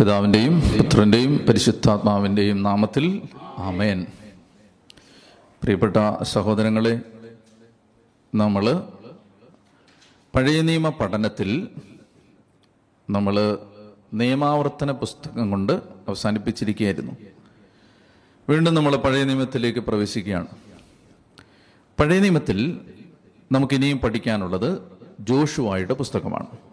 [0.00, 3.22] പിതാവിന്റെയും പുത്രന്റെയും പരിശുദ്ധാത്മാവിന്റെയും നാമത്തിൽ
[3.58, 4.06] ആമേൻ.
[5.62, 7.00] പ്രിയപ്പെട്ട സഹോദരങ്ങളെ
[8.34, 8.82] നമ്മൾ
[10.34, 11.68] പഴയ നിയമ പഠനത്തിൽ
[13.10, 13.58] നമ്മൾ
[14.14, 15.72] നിയമാവർത്തന പുസ്തകം കൊണ്ട്
[16.08, 17.12] അവസാനിപ്പിച്ചിരിക്കുകയായിരുന്നു.
[18.48, 20.46] വീണ്ടും നമ്മൾ പഴയ നിയമത്തിലേക്ക് പ്രവേശിക്കുകയാണ്.
[22.00, 22.80] പഴയ നിയമത്തിൽ
[23.52, 24.78] നമുക്കിനിയും പഠിക്കാനുള്ളത്
[25.20, 26.65] ജോഷുവായുടെ പുസ്തകമാണ്.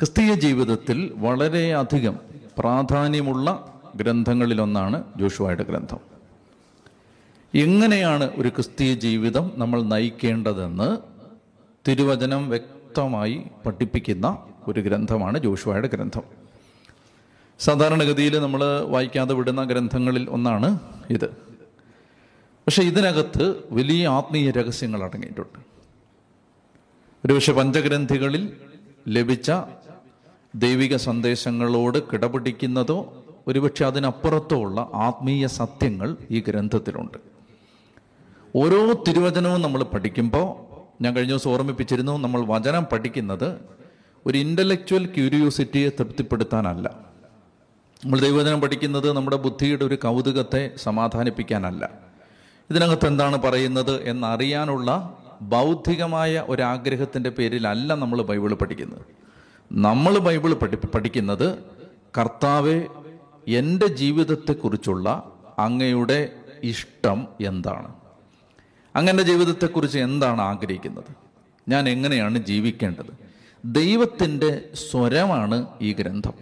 [0.00, 2.16] ക്രിസ്തീയ ജീവിതത്തിൽ വളരെയധികം
[2.58, 5.98] പ്രാധാന്യമുള്ള ഗ്രന്ഥങ്ങളിലൊന്നാണ് ജോഷുവായുടെ ഗ്രന്ഥം.
[7.54, 10.98] എങ്ങനെയാണ് ഒരു ക്രിസ്തീയ ജീവിതം നമ്മൾ നയിക്കേണ്ടതെന്ന്
[11.88, 14.38] തിരുവചനം വ്യക്തമായി പഠിപ്പിക്കുന്ന
[14.68, 16.22] ഒരു ഗ്രന്ഥമാണ് ജോഷുവായുടെ ഗ്രന്ഥം.
[17.58, 20.78] സാധാരണഗതിയിൽ നമ്മൾ വായിക്കാതെ വിടുന്ന ഗ്രന്ഥങ്ങളിൽ ഒന്നാണ്
[21.10, 21.30] ഇത്.
[22.66, 25.58] പക്ഷെ ഇതിനകത്ത് വലിയ ആത്മീയ രഹസ്യങ്ങൾ അടങ്ങിയിട്ടുണ്ട്.
[27.24, 28.52] ഒരുപക്ഷെ പഞ്ചഗ്രന്ഥികളിൽ
[29.08, 29.50] ലഭിച്ച
[30.56, 37.18] ദൈവിക സന്ദേശങ്ങളോട് കിടപിടിക്കുന്നതോ ഒരുപക്ഷെ അതിനപ്പുറത്തോ ഉള്ള ആത്മീയ സത്യങ്ങൾ ഈ ഗ്രന്ഥത്തിലുണ്ട്.
[38.56, 40.66] ഓരോ തിരുവചനവും നമ്മൾ പഠിക്കുമ്പോൾ
[41.02, 43.56] ഞാൻ കഴിഞ്ഞ ദിവസം ഓർമ്മിപ്പിച്ചിരുന്നു നമ്മൾ വചനം പഠിക്കുന്നത്
[44.26, 47.06] ഒരു ഇന്റലക്ച്വൽ ക്യൂരിയോസിറ്റിയെ തൃപ്തിപ്പെടുത്താനല്ല.
[48.04, 51.90] നമ്മൾ ദൈവചനം പഠിക്കുന്നത് നമ്മുടെ ബുദ്ധിയുടെ ഒരു കൗതുകത്തെ സമാധാനിപ്പിക്കാനല്ല.
[52.70, 59.25] ഇതിനകത്ത് എന്താണ് പറയുന്നത് എന്നറിയാനുള്ള ബൗദ്ധികമായ ഒരാഗ്രഹത്തിന്റെ പേരിലല്ല നമ്മൾ ബൈബിൾ പഠിക്കുന്നത്.
[59.72, 61.58] നമ്മൾ ബൈബിൾ പഠി പഠിക്കുന്നത്
[62.18, 62.86] കർത്താവെ
[63.48, 67.94] എന്റെ ജീവിതത്തെക്കുറിച്ചുള്ള അങ്ങയുടെ ഇഷ്ടം എന്താണ്?
[68.96, 71.04] അങ്ങന്റെ ജീവിതത്തെക്കുറിച്ച് എന്താണ് ആഗ്രഹിക്കുന്നത്?
[71.68, 73.26] ഞാൻ എങ്ങനെയാണ് ജീവിക്കേണ്ടത്?
[73.64, 76.32] ദൈവത്തിന്റെ സ്വരമാണ് ഈ ഗ്രന്ഥം.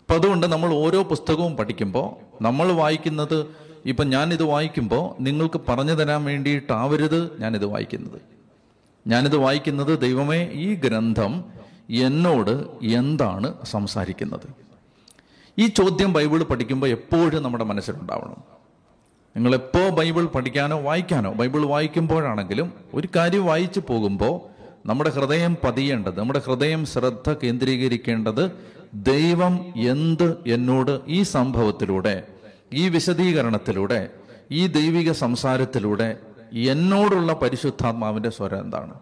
[0.00, 3.46] അപ്പം അതുകൊണ്ട് നമ്മൾ ഓരോ പുസ്തകവും പഠിക്കുമ്പോൾ നമ്മൾ വായിക്കുന്നത്
[3.86, 8.20] ഇപ്പം ഞാനിത് വായിക്കുമ്പോൾ നിങ്ങൾക്ക് പറഞ്ഞു തരാൻ വേണ്ടിയിട്ടാവരുത് ഞാനിത് വായിക്കുന്നത്.
[9.06, 11.44] ഞാനിത് വായിക്കുന്നത് ദൈവമേ ഈ ഗ്രന്ഥം
[11.90, 14.62] എന്നോട് എന്താണ് സംസാരിക്കുന്നത്?
[15.58, 18.52] ഈ ചോദ്യം ബൈബിൾ പഠിക്കുമ്പോൾ എപ്പോഴും നമ്മുടെ മനസ്സിലുണ്ടാവണം.
[19.36, 24.52] നിങ്ങൾ എപ്പോ ബൈബിൾ പഠിക്കാനോ വായിക്കാനോ ബൈബിൾ വായിക്കുമ്പോഴാണെങ്കിലും ഒരു കാര്യം വായിച്ചു പോകുമ്പോൾ
[24.88, 28.52] നമ്മുടെ ഹൃദയം പതിയേണ്ടത് നമ്മുടെ ഹൃദയം ശ്രദ്ധ കേന്ദ്രീകരിക്കേണ്ടത്
[28.94, 32.22] ദൈവം എന്ത് എന്നോട് ഈ സംഭവത്തിലൂടെ
[32.72, 34.10] ഈ വിശദീകരണത്തിലൂടെ
[34.50, 36.16] ഈ ദൈവിക സംസാരത്തിലൂടെ
[36.52, 38.94] എന്നോടുള്ള പരിശുദ്ധാത്മാവിന്റെ സ്വരം എന്താണ്?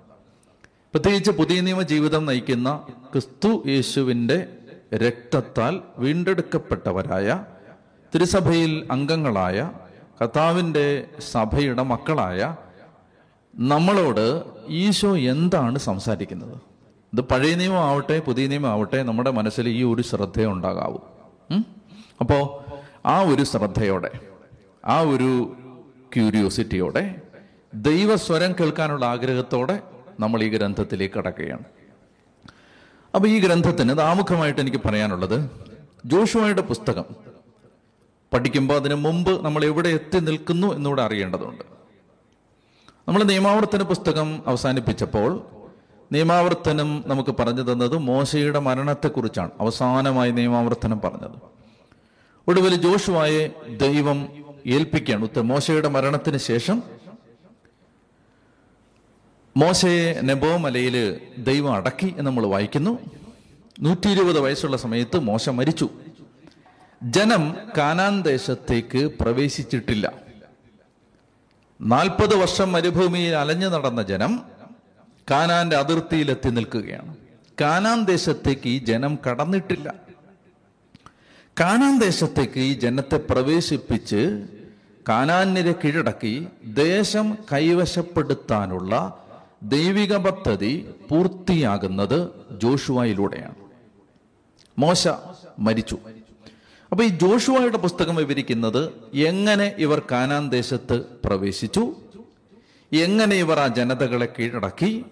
[0.94, 4.46] പ്രത്യേകിച്ച് പുതിയ നിയമ ജീവിതം നയിക്കുന്ന ക്രിസ്തു യേശുവിന്റെ
[4.94, 7.44] രക്തത്താൽ വീണ്ടെടുക്കപ്പെട്ടവരായ
[8.14, 9.70] തിരുസഭയിൽ അംഗങ്ങളായ
[10.20, 12.56] കർത്താവിന്റെ സഭയുടെ മക്കളായ
[13.54, 16.56] നമ്മളോട് ഈശോ എന്താണ് സംസാരിക്കുന്നത്?
[17.12, 20.98] ഇത് പഴയ നിയമം ആവട്ടെ പുതിയ നിയമം ആവട്ടെ നമ്മുടെ മനസ്സിൽ ഈ ഒരു ശ്രദ്ധ ഉണ്ടാകാവൂ.
[22.20, 22.42] അപ്പോൾ
[23.06, 24.10] ആ ഒരു ശ്രദ്ധയോടെ
[24.84, 25.56] ആ ഒരു
[26.16, 27.22] ക്യൂരിയോസിറ്റിയോടെ
[27.74, 29.80] ദൈവസ്വരം കേൾക്കാനുള്ള ആഗ്രഹത്തോടെ
[30.20, 31.64] നമ്മൾ ഈ ഗ്രന്ഥത്തിലേക്ക് കടക്കുകയാണ്.
[33.14, 35.50] അപ്പോൾ ഈ ഗ്രന്ഥത്തിന് അത് ആമുഖമായിട്ട് എനിക്ക് പറയാനുള്ളത്
[36.06, 37.04] ജോഷുവയുടെ പുസ്തകം.
[38.32, 41.64] പഠിക്കുമ്പോൾ അതിന് മുമ്പ് നമ്മൾ എവിടെ എത്തി നിൽക്കുന്നു എന്നുകൂടെ അറിയേണ്ടതുണ്ട്.
[43.08, 45.46] നമ്മൾ നിയമാവർത്തന പുസ്തകം അവസാനിപ്പിച്ചപ്പോൾ
[46.12, 49.50] നിയമാവർത്തനം നമുക്ക് പറഞ്ഞു തന്നത് മോശയുടെ മരണത്തെക്കുറിച്ചാണ്.
[49.60, 51.38] അവസാനമായി നിയമാവർത്തനം പറഞ്ഞത്.
[52.48, 54.28] ഒടുവിൽ ജോഷുവായെ ദൈവം
[54.66, 55.24] ഏൽപ്പിക്കുകയാണ്.
[55.24, 56.82] ഉത്ത മോശയുടെ മരണത്തിന് ശേഷം
[59.56, 62.98] മോശയെ നെബോ മലയിൽ ദൈവം അടക്കി എന്ന് നമ്മൾ വായിക്കുന്നു.
[63.80, 65.88] നൂറ്റി ഇരുപത് വയസ്സുള്ള സമയത്ത് മോശ മരിച്ചു.
[67.02, 70.12] ജനം കാനാൻ ദേശത്തേക്ക് പ്രവേശിച്ചിട്ടില്ല.
[71.80, 74.42] നാൽപ്പത് വർഷം മരുഭൂമിയിൽ അലഞ്ഞു നടന്ന ജനം
[75.30, 77.16] കാനാന്റെ അതിർത്തിയിൽ എത്തി നിൽക്കുകയാണ്.
[77.60, 79.94] കാനാൻ ദേശത്തേക്ക് ഈ ജനം കടന്നിട്ടില്ല.
[81.60, 84.46] കാനാൻ ദേശത്തേക്ക് ഈ ജനത്തെ പ്രവേശിപ്പിച്ച്
[85.08, 89.24] കാനാന്യരെ കീഴടക്കി ദേശം കൈവശപ്പെടുത്താനുള്ള
[89.62, 92.28] ദൈവിക പദ്ധതി പൂർത്തിയാകുന്നത്
[92.62, 93.54] ജോഷുവായിലൂടെയാണ്.
[94.78, 95.08] മോശ
[95.58, 95.98] മരിച്ചു.
[96.92, 101.94] അപ്പൊ ഈ ജോഷുവായുടെ പുസ്തകം വിവരിക്കുന്നത് എങ്ങനെ ഇവർ കാനാൻ ദേശത്ത് പ്രവേശിച്ചു?
[102.92, 105.04] എങ്ങനെ ഇവർ ആ ജനതകളെ കീഴടക്കി?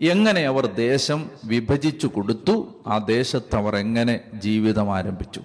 [0.00, 2.82] എങ്ങനെ അവർ ദേശം വിഭജിച്ചു കൊടുത്തു?
[2.86, 5.40] ആ ദേശത്ത് അവർ എങ്ങനെ ജീവിതം ആരംഭിച്ചു?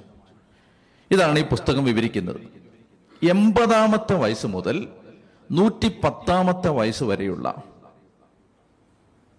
[1.11, 2.41] ഇതാണ് ഈ പുസ്തകം വിവരിക്കുന്നത്.
[3.25, 4.87] എൺപതാമത്തെ വയസ്സ് മുതൽ
[5.51, 7.63] നൂറ്റി പത്താമത്തെ വയസ്സ് വരെയുള്ള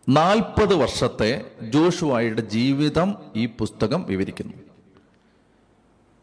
[0.09, 4.55] നാൽപ്പത് വർഷത്തെ ജോഷുവായുടെ ജീവിതം ഈ പുസ്തകം വിവരിക്കുന്നു.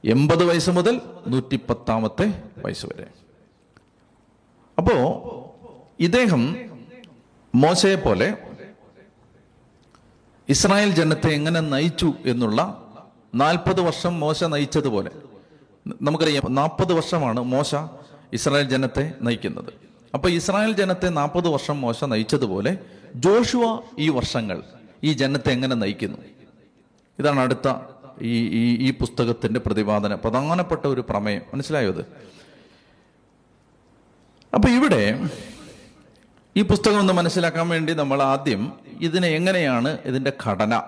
[0.05, 3.07] എൺപത് വയസ്സ് മുതൽ നൂറ്റി പത്താമത്തെ വയസ്സ് വരെ.
[4.77, 4.95] അപ്പോ
[5.99, 6.55] ഇദ്ദേഹം
[7.55, 8.37] മോശയെ പോലെ
[10.49, 12.91] ഇസ്രായേൽ ജനത്തെ എങ്ങനെ നയിച്ചു എന്നുള്ള
[13.35, 15.11] നാൽപ്പത് വർഷം മോശ നയിച്ചതുപോലെ
[16.01, 17.75] നമുക്കറിയാം നാൽപ്പത് വർഷമാണ് മോശ
[18.33, 19.73] ഇസ്രായേൽ ജനത്തെ നയിക്കുന്നത്.
[20.13, 22.77] അപ്പൊ ഇസ്രായേൽ ജനത്തെ നാൽപ്പത് വർഷം മോശ നയിച്ചതുപോലെ
[23.15, 24.63] ജോഷുവ ഈ വർഷങ്ങൾ
[25.03, 26.17] ഈ ജനത്തെ എങ്ങനെ നയിക്കുന്നു?
[27.19, 27.73] ഇതാണ് അടുത്ത
[28.21, 30.15] ഈ ഈ ഈ പുസ്തകത്തിന്റെ പ്രതിപാദന.
[30.15, 31.41] പ്രധാനപ്പെട്ട ഒരു പ്രമേയം.
[31.53, 31.99] മനസ്സിലായോ അത്
[34.55, 35.29] അപ്പൊ ഇവിടെ
[36.57, 40.83] ഈ പുസ്തകം ഒന്ന് മനസ്സിലാക്കാൻ വേണ്ടി നമ്മൾ ആദ്യം ഇതിനെ എങ്ങനെയാണ് ഇതിന്റെ ഘടന?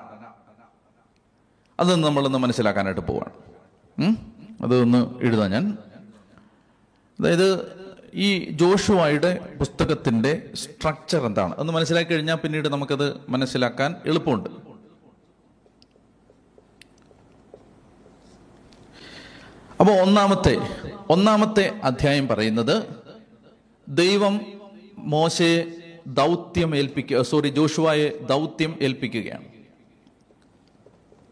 [1.79, 3.31] അതൊന്ന് നമ്മളൊന്ന് മനസ്സിലാക്കാനായിട്ട് പോവാണ്?
[4.63, 5.77] അതൊന്ന് എഴുതാം ഞാൻ.
[7.19, 7.82] അതായത്
[8.13, 11.55] ഈ ജോഷുവായുടെ പുസ്തകത്തിന്റെ സ്ട്രക്ചർ എന്താണ്?
[11.55, 14.49] ഒന്ന് മനസ്സിലാക്കി കഴിഞ്ഞാൽ പിന്നീട് നമുക്കത് മനസ്സിലാക്കാൻ എളുപ്പമുണ്ട്.
[19.79, 20.57] അപ്പോൾ ഒന്നാമത്തെ
[21.09, 22.83] ഒന്നാമത്തെ അധ്യായം പറയുന്നത്
[23.87, 24.41] ദൈവം
[24.97, 25.63] മോശയെ
[26.07, 29.45] ദൗത്യം ഏൽപ്പിക്കുക സോറി ജോഷുവായെ ദൗത്യം ഏൽപ്പിക്കുകയാണ്.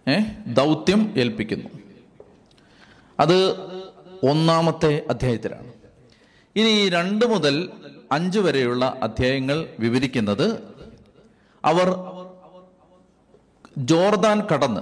[0.10, 0.20] ഏ?
[0.48, 1.70] ദൗത്യം ഏൽപ്പിക്കുന്നു.
[3.20, 3.60] അത്
[4.24, 5.71] ഒന്നാമത്തെ അധ്യായത്തിലാണ്.
[6.56, 7.56] ഇനി ഈ രണ്ട് മുതൽ
[8.12, 10.48] അഞ്ച് വരെയുള്ള അധ്യായങ്ങൾ വിവരിക്കുന്നത്
[11.66, 11.88] അവർ
[13.78, 14.82] ജോർദാൻ കടന്ന്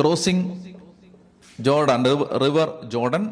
[0.00, 0.76] crossing
[1.60, 2.04] Jordan
[2.44, 3.24] river Jordan.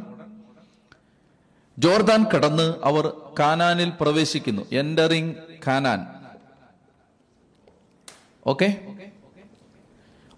[1.78, 3.04] Jordan കടന്ന് അവർ
[3.38, 4.62] കാനാനിൽ പ്രവേശിക്കുന്നു.
[4.72, 5.34] എന്ററിങ്
[5.66, 6.00] കാനാൻ
[8.46, 8.68] ഓക്കെ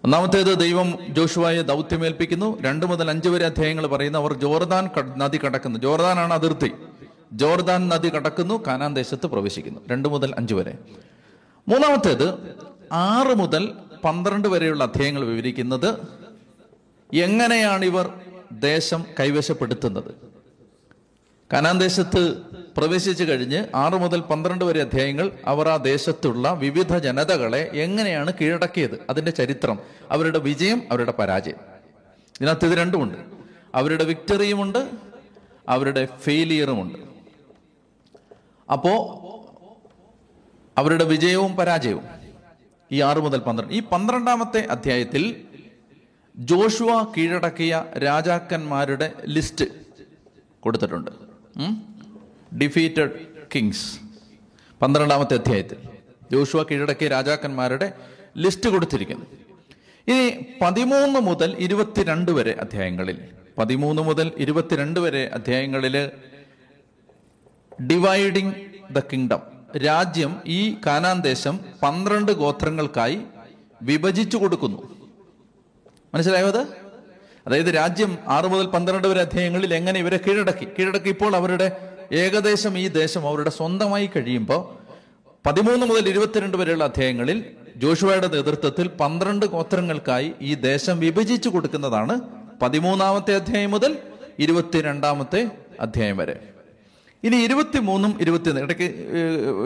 [0.03, 2.61] ഒന്നാമത്തേത് ദൈവം ജോഷുവായെ ദൗത്യമേൽപ്പിക്കുന്നു.
[2.61, 5.79] രണ്ട് മുതൽ അഞ്ച് വരെ അധ്യായങ്ങൾ പറയുന്നു അവർ ജോർദാൻ നദി കടക്കുന്നു.
[5.79, 6.71] ജോർദാനാണ് അതിർത്തി.
[7.33, 9.79] ജോർദാൻ നദി കടക്കുന്നു കാനാൻ ദേശത്ത് പ്രവേശിക്കുന്നു.
[9.91, 10.77] രണ്ട് മുതൽ അഞ്ച് വരെ.
[11.67, 12.55] മൂന്നാമത്തേത്
[12.91, 13.73] ആറ് മുതൽ
[14.03, 15.95] പന്ത്രണ്ട് വരെയുള്ള അധ്യായങ്ങൾ വിവരിക്കുന്നത്
[17.13, 18.13] എങ്ങനെയാണ് ഇവർ
[18.51, 20.15] ദേശം കൈവശപ്പെടുത്തുന്നത്?
[21.53, 22.41] കനാൻ ദേശത്ത്
[22.77, 29.31] പ്രവേശിച്ചു കഴിഞ്ഞ് ആറ് മുതൽ പന്ത്രണ്ട് വരെ അധ്യായങ്ങൾ അവർ ആ ദേശത്തുള്ള വിവിധ ജനതകളെ എങ്ങനെയാണ് കീഴടക്കിയത് അതിന്റെ
[29.31, 29.79] ചരിത്രം
[30.11, 31.59] അവരുടെ വിജയം അവരുടെ പരാജയം.
[32.35, 33.17] ഇതിനകത്ത് ഇത് രണ്ടുമുണ്ട്
[33.75, 34.89] അവരുടെ വിക്ടറിയുമുണ്ട്
[35.69, 36.99] അവരുടെ ഫെയിലിയറുമുണ്ട്
[38.71, 38.93] അപ്പോ
[40.77, 42.05] അവരുടെ വിജയവും പരാജയവും
[42.91, 45.45] ഈ ആറ് മുതൽ പന്ത്രണ്ട് ഈ പന്ത്രണ്ടാമത്തെ അധ്യായത്തിൽ
[46.37, 49.65] ജോഷുവ കീഴടക്കിയ രാജാക്കന്മാരുടെ ലിസ്റ്റ്
[50.59, 51.11] കൊടുത്തിട്ടുണ്ട്.
[52.61, 53.11] ഡിഫീറ്റഡ്
[53.55, 53.99] കിങ്സ്
[54.81, 55.77] പന്ത്രണ്ടാമത്തെ അധ്യായത്തിൽ.
[56.31, 57.93] ജോഷുവ കീഴടക്കിയ രാജാക്കന്മാരുടെ
[58.37, 59.25] ലിസ്റ്റ് കൊടുത്തിരിക്കുന്നു.
[60.07, 63.17] ഇനി പതിമൂന്ന് മുതൽ ഇരുപത്തിരണ്ട് വരെ അധ്യായങ്ങളിൽ
[63.57, 66.09] പതിമൂന്ന് മുതൽ ഇരുപത്തിരണ്ട് വരെ അധ്യായങ്ങളിൽ
[67.83, 68.51] ഡിവൈഡിങ്
[68.91, 69.39] ദ കിങ്ഡം
[69.77, 73.19] രാജ്യം ഈ കാനാൻ ദേശം പന്ത്രണ്ട് ഗോത്രങ്ങൾക്കായി
[73.81, 75.07] വിഭജിച്ചു കൊടുക്കുന്നു.
[76.15, 76.61] മനസ്സിലായോ അത്?
[77.47, 80.67] അതായത് രാജ്യം ആറ് മുതൽ പന്ത്രണ്ട് വരെ അധ്യായങ്ങളിൽ എങ്ങനെ ഇവരെ കീഴടക്കി?
[80.79, 84.83] കീഴടക്കി ഇപ്പോൾ അവരുടെ ഏകദേശം ഈ ദേശം അവരുടെ സ്വന്തമായി കഴിയുമ്പോൾ
[85.47, 87.45] പതിമൂന്ന് മുതൽ ഇരുപത്തിരണ്ട് വരെയുള്ള അധ്യായങ്ങളിൽ
[87.75, 92.21] ജോഷുവയുടെ നേതൃത്വത്തിൽ പന്ത്രണ്ട് ഗോത്രങ്ങൾക്കായി ഈ ദേശം വിഭജിച്ചു കൊടുക്കുന്നതാണ്
[92.61, 93.97] പതിമൂന്നാമത്തെ അധ്യായം മുതൽ
[94.39, 96.39] ഇരുപത്തിരണ്ടാമത്തെ അധ്യായം വരെ.
[97.23, 98.93] ഇനി ഇരുപത്തിമൂന്നും ഇരുപത്തി ഇടയ്ക്ക്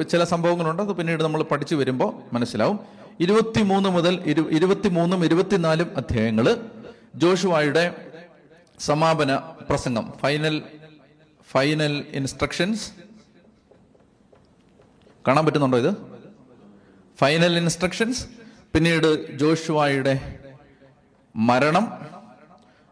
[0.09, 0.83] ചില സംഭവങ്ങളുണ്ട്.
[0.83, 2.79] അത് പിന്നീട് നമ്മൾ പഠിച്ചു വരുമ്പോൾ മനസ്സിലാവും.
[3.19, 6.57] ഇരുപത്തിമൂന്ന് മുതൽ ഇരു ഇരുപത്തിമൂന്നും ഇരുപത്തിനാലും അധ്യായങ്ങൾ
[7.15, 7.95] ജോഷുവായുടെ
[8.79, 9.35] സമാപന
[9.69, 10.61] പ്രസംഗം ഫൈനൽ
[11.47, 12.91] ഫൈനൽ ഇൻസ്ട്രക്ഷൻസ്
[15.27, 15.93] കാണാൻ പറ്റുന്നുണ്ടോ ഇത്?
[17.17, 18.27] ഫൈനൽ ഇൻസ്ട്രക്ഷൻസ്
[18.73, 20.39] പിന്നീട് ജോഷുവായുടെ
[21.35, 21.91] മരണം.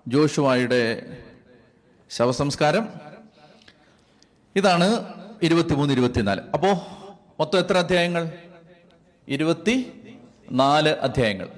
[0.08, 1.08] ജോഷുവായുടെ
[2.10, 2.90] ശവസംസ്കാരം.
[4.56, 5.14] ഇതാണ്
[5.44, 6.42] ഇരുപത്തിമൂന്ന് ഇരുപത്തിനാല്.
[6.54, 6.70] അപ്പോ
[7.40, 8.32] മൊത്തം എത്ര അധ്യായങ്ങൾ?
[9.28, 10.02] ഇരുപത്തി
[10.52, 11.50] നാല് അധ്യായങ്ങൾ.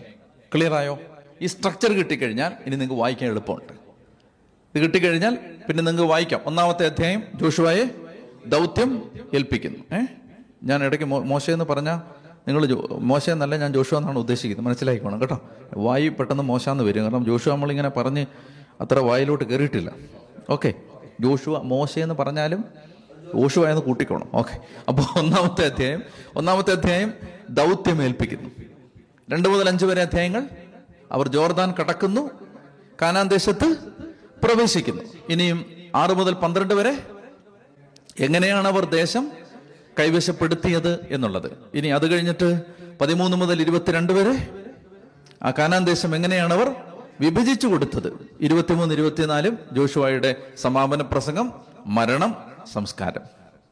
[0.55, 0.99] ക്ലിയർ ആയോ?
[1.41, 3.76] ഈ സ്ട്രക്ചർ കിട്ടിക്കഴിഞ്ഞാൽ ഇനി നിങ്ങൾക്ക് വായിക്കാൻ എളുപ്പമുണ്ട്.
[4.81, 6.41] കിട്ടിക്കഴിഞ്ഞാൽ പിന്നെ നിങ്ങൾക്ക് വായിക്കാം.
[6.45, 7.95] ഒന്നാമത്തെ അധ്യായം ജോഷുവായെ
[8.45, 9.97] ദൗത്യം ഏൽപ്പിക്കുന്നു.
[9.97, 10.05] ഏ?
[10.63, 11.97] ഞാൻ ഇടയ്ക്ക് മോശം എന്ന് പറഞ്ഞാൽ
[12.47, 14.65] നിങ്ങൾ മോശ എന്നല്ല ഞാൻ ജോഷു എന്നാണ് ഉദ്ദേശിക്കുന്നത്.
[14.65, 15.41] മനസ്സിലാക്കിക്കോണം കേട്ടോ?
[15.77, 17.03] വായി പെട്ടെന്ന് മോശ എന്ന് വരും.
[17.03, 18.25] കാരണം ജോഷു നമ്മളിങ്ങനെ പറഞ്ഞ്
[18.81, 19.91] അത്ര വായിലോട്ട് കയറിയിട്ടില്ല
[20.49, 20.73] ഓക്കെ.
[21.21, 22.65] ജോഷുവ മോശ എന്ന് പറഞ്ഞാലും
[23.35, 24.29] ജോഷുവ എന്ന് കൂട്ടിക്കോണം.
[24.33, 24.57] ഓക്കെ.
[24.87, 26.03] അപ്പോൾ ഒന്നാമത്തെ അധ്യായം
[26.35, 27.13] ഒന്നാമത്തെ അധ്യായം
[27.49, 28.49] ദൗത്യം ഏൽപ്പിക്കുന്നു.
[29.31, 30.43] രണ്ട് മുതൽ അഞ്ച് വരെ അധ്യായങ്ങൾ.
[31.11, 32.29] അവർ ജോർദാൻ കടക്കുന്നു.
[33.01, 33.75] കാനാൻ ദേശത്ത്
[34.43, 35.03] പ്രവേശിക്കുന്നു.
[35.29, 35.65] ഇനിയും
[35.95, 37.03] ആറ് മുതൽ പന്ത്രണ്ട് വരെ
[38.19, 39.31] എങ്ങനെയാണ് അവർ ദേശം
[39.99, 41.51] കൈവശപ്പെടുത്തിയത് എന്നുള്ളത്?
[41.73, 42.61] ഇനി അത് കഴിഞ്ഞിട്ട്
[43.01, 44.47] പതിമൂന്ന് മുതൽ ഇരുപത്തിരണ്ട് വരെ
[45.43, 46.75] ആ കാനാൻ ദേശം എങ്ങനെയാണ് അവർ
[47.21, 48.29] വിഭജിച്ചു കൊടുത്തത്?
[48.41, 51.53] ഇരുപത്തിമൂന്ന് ഇരുപത്തിനാലും ജോഷുവായുടെ സമാപന പ്രസംഗം
[51.85, 52.35] മരണം
[52.73, 53.21] സംസ്കാരം.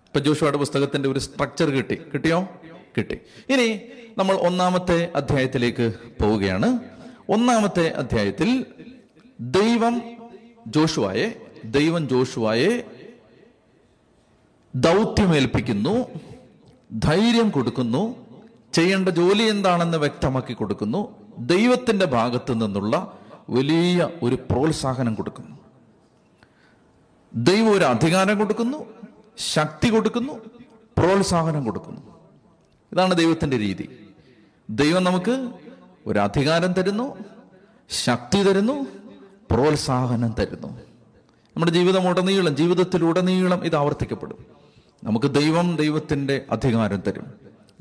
[0.05, 1.95] ഇപ്പൊ ജോഷുവായുടെ പുസ്തകത്തിന്റെ ഒരു സ്ട്രക്ചർ കിട്ടി.
[2.13, 2.47] കിട്ടിയോ?
[2.97, 3.19] കിട്ടി.
[3.49, 3.79] ഇനി
[4.17, 6.79] നമ്മൾ ഒന്നാമത്തെ അധ്യായത്തിലേക്ക് പോവുകയാണ്.
[7.29, 8.65] ഒന്നാമത്തെ അധ്യായത്തിൽ
[9.39, 10.14] ദൈവം
[10.67, 12.83] ജോഷുവായെ ദൈവം ജോഷുവായെ
[14.75, 16.05] ദൗത്യമേൽപ്പിക്കുന്നു
[16.99, 18.25] ധൈര്യം കൊടുക്കുന്നു
[18.73, 23.19] ചെയ്യേണ്ട ജോലി എന്താണെന്ന് വ്യക്തമാക്കി കൊടുക്കുന്നു ദൈവത്തിന്റെ ഭാഗത്തു നിന്നുള്ള
[23.49, 25.57] വലിയ ഒരു പ്രോത്സാഹനം കൊടുക്കുന്നു.
[27.33, 28.85] ദൈവം ഒരു അധികാരം കൊടുക്കുന്നു
[29.37, 30.33] ശക്തി കൊടുക്കുന്നു
[30.97, 32.01] പ്രോത്സാഹനം കൊടുക്കുന്നു.
[32.93, 34.09] ഇതാണ് ദൈവത്തിന്റെ രീതി.
[34.69, 35.49] ദൈവം നമുക്ക്
[36.07, 37.17] ഒരു അധികാരം തരുന്നു
[37.89, 38.87] ശക്തി തരുന്നു
[39.55, 40.67] പ്രോത്സാഹനം തരുന്നു.
[40.67, 44.45] നമ്മുടെ ജീവിതം ഉടനീളം ജീവിതത്തിലുടനീളം ഇത് ആവർത്തിക്കപ്പെടും.
[45.03, 47.23] നമുക്ക് ദൈവം ദൈവത്തിന്റെ അധികാരം തരും.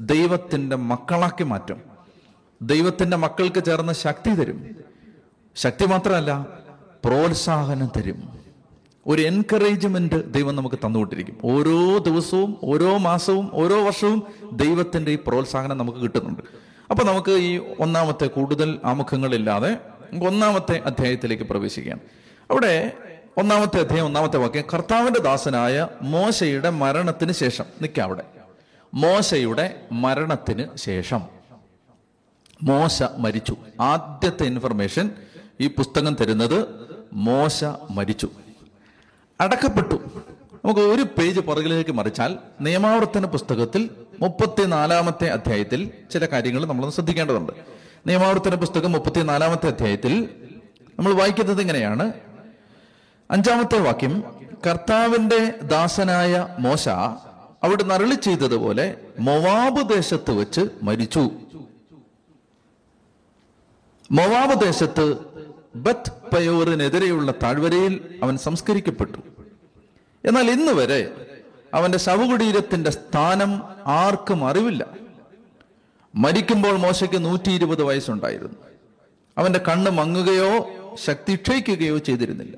[0.01, 1.81] ദൈവത്തിന്റെ മക്കളാക്കി മാറ്റും.
[2.63, 4.77] ദൈവത്തിന്റെ മക്കൾക്ക് ചേർന്ന ശക്തി തരും.
[5.57, 6.47] ശക്തി മാത്രമല്ല
[7.05, 8.29] പ്രോത്സാഹനം തരും.
[9.07, 11.39] ഒരു എൻകറേജ്മെന്റ് ദൈവം നമുക്ക് തന്നുകൊണ്ടിരിക്കും.
[11.45, 16.43] ഓരോ ദിവസവും ഓരോ മാസവും ഓരോ വർഷവും ദൈവത്തിന്റെ ഈ പ്രോത്സാഹനം നമുക്ക് കിട്ടുന്നുണ്ട്.
[16.91, 19.79] അപ്പൊ നമുക്ക് ഈ ഒന്നാമത്തെ കൂടുതൽ ആമുഖങ്ങളില്ലാതെ
[20.13, 22.01] നമുക്ക് ഒന്നാമത്തെ അധ്യായത്തിലേക്ക് പ്രവേശിക്കാം.
[22.51, 22.93] അവിടെ
[23.37, 24.65] ഒന്നാമത്തെ അധ്യായം ഒന്നാമത്തെ വാക്യം.
[24.75, 28.25] കർത്താവിന്റെ ദാസനായ മോശയുടെ മരണത്തിന് ശേഷം നിൽക്കാം അവിടെ.
[28.95, 31.21] മോശയുടെ മരണത്തിന് ശേഷം.
[32.63, 33.57] മോശ മരിച്ചു.
[33.81, 35.11] ആദ്യത്തെ ഇൻഫർമേഷൻ
[35.61, 36.67] ഈ പുസ്തകം തരുന്നത്
[37.13, 38.31] മോശ മരിച്ചു.
[39.41, 39.95] അടക്കപ്പെട്ടു.
[40.65, 47.53] നമുക്ക് ഒരു പേജ് പുറകിലേക്ക് മറിച്ചാൽ നിയമാവർത്തന പുസ്തകത്തിൽ മുപ്പത്തിനാലാമത്തെ അധ്യായത്തിൽ ചില കാര്യങ്ങൾ നമ്മളൊന്ന് ശ്രദ്ധിക്കേണ്ടതുണ്ട്.
[48.07, 50.29] നിയമാവർത്തന പുസ്തകം മുപ്പത്തിനാലാമത്തെ അധ്യായത്തിൽ
[50.99, 52.13] നമ്മൾ വായിക്കുന്നത് ഇങ്ങനെയാണ്.
[53.31, 54.25] അഞ്ചാമത്തെ വാക്യം
[54.67, 56.89] കർത്താവിന്റെ ദാസനായ മോശ
[57.63, 61.31] അവിടെ നരളി ചെയ്തതുപോലെ മൊവാബ് ദേശത്ത് വെച്ച് മരിച്ചു.
[64.11, 65.17] മൊവാബ് ദേശത്ത്
[65.77, 69.19] ബത്ത് പയോറിനെതിരെയുള്ള താഴ്വരയിൽ അവൻ സംസ്കരിക്കപ്പെട്ടു.
[70.25, 71.13] എന്നാൽ ഇന്ന് വരെ
[71.75, 75.04] അവന്റെ ശവകുടീരത്തിന്റെ സ്ഥാനം ആർക്കും അറിവില്ല.
[76.15, 78.55] മരിക്കുമ്പോൾ മോശയ്ക്ക് നൂറ്റി ഇരുപത് വയസ്സുണ്ടായിരുന്നു.
[79.39, 80.71] അവന്റെ കണ്ണ് മങ്ങുകയോ
[81.05, 82.57] ശക്തി ക്ഷയിക്കുകയോ ചെയ്തിരുന്നില്ല.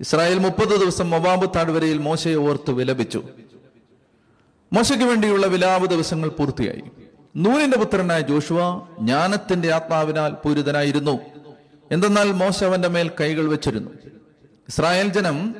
[0.00, 3.22] ഇസ്രായേൽ മുപ്പത് ദിവസം മൊബാബ് താഴ്വരയിൽ മോശയെ ഓർത്ത് വിലപിച്ചു.
[4.72, 6.82] മോശയ്ക്ക് വേണ്ടിയുള്ള വിലാപ ദിവസങ്ങൾ പൂർത്തിയായി.
[7.36, 11.18] നൂനിന്റെ പുത്രനായ ജോഷുവ ജ്ഞാനത്തിന്റെ ആത്മാവിനാൽ പൂരിതനായിരുന്നു.
[11.92, 13.90] എന്തെന്നാൽ മോശ അവന്റെ മേൽ കൈകൾ വെച്ചിരുന്നു.
[14.68, 15.56] ഇസ്രായേൽ ജനം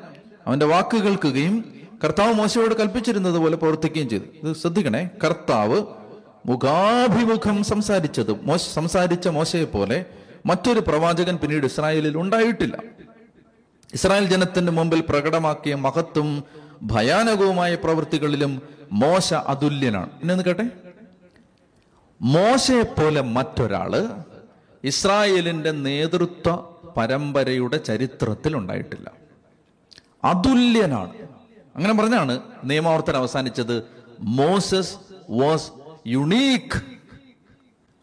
[0.47, 1.65] അവന്റെ വാക്ക് കേൾക്കുകയും
[2.05, 4.47] കർത്താവ് മോശയോട് കൽപ്പിച്ചിരുന്നത് പോലെ പ്രവർത്തിക്കുകയും ചെയ്തു.
[4.47, 5.83] ഇത് ശ്രദ്ധിക്കണേ കർത്താവ്
[6.47, 10.05] മുഖാഭിമുഖം സംസാരിച്ചത് മോശ സംസാരിച്ച മോശയെ പോലെ
[10.47, 12.83] മറ്റൊരു പ്രവാചകൻ പിന്നീട് ഇസ്രായേലിൽ ഉണ്ടായിട്ടില്ല.
[13.95, 16.45] ഇസ്രായേൽ ജനത്തിന്റെ മുമ്പിൽ പ്രകടമാക്കിയ മഹത്തും
[16.83, 20.11] ഭയാനകവുമായ പ്രവൃത്തികളിലും മോശ അതുല്യനാണ്.
[20.21, 20.71] ഇന്നെന്ന് കേട്ടെ?
[22.23, 24.09] മോശയെ പോലെ മറ്റൊരാൾ
[24.85, 26.59] ഇസ്രായേലിന്റെ നേതൃത്വ
[26.97, 29.13] പരമ്പരയുടെ ചരിത്രത്തിൽ ഉണ്ടായിട്ടില്ല.
[30.25, 31.13] അതുല്യനാണ്.
[31.77, 33.83] അങ്ങനെ പറഞ്ഞാണ് നിയമാവർത്തനം അവസാനിച്ചത്.
[34.21, 34.97] മോസസ്
[35.31, 35.73] വാസ്
[36.07, 36.83] യുണീക്ക്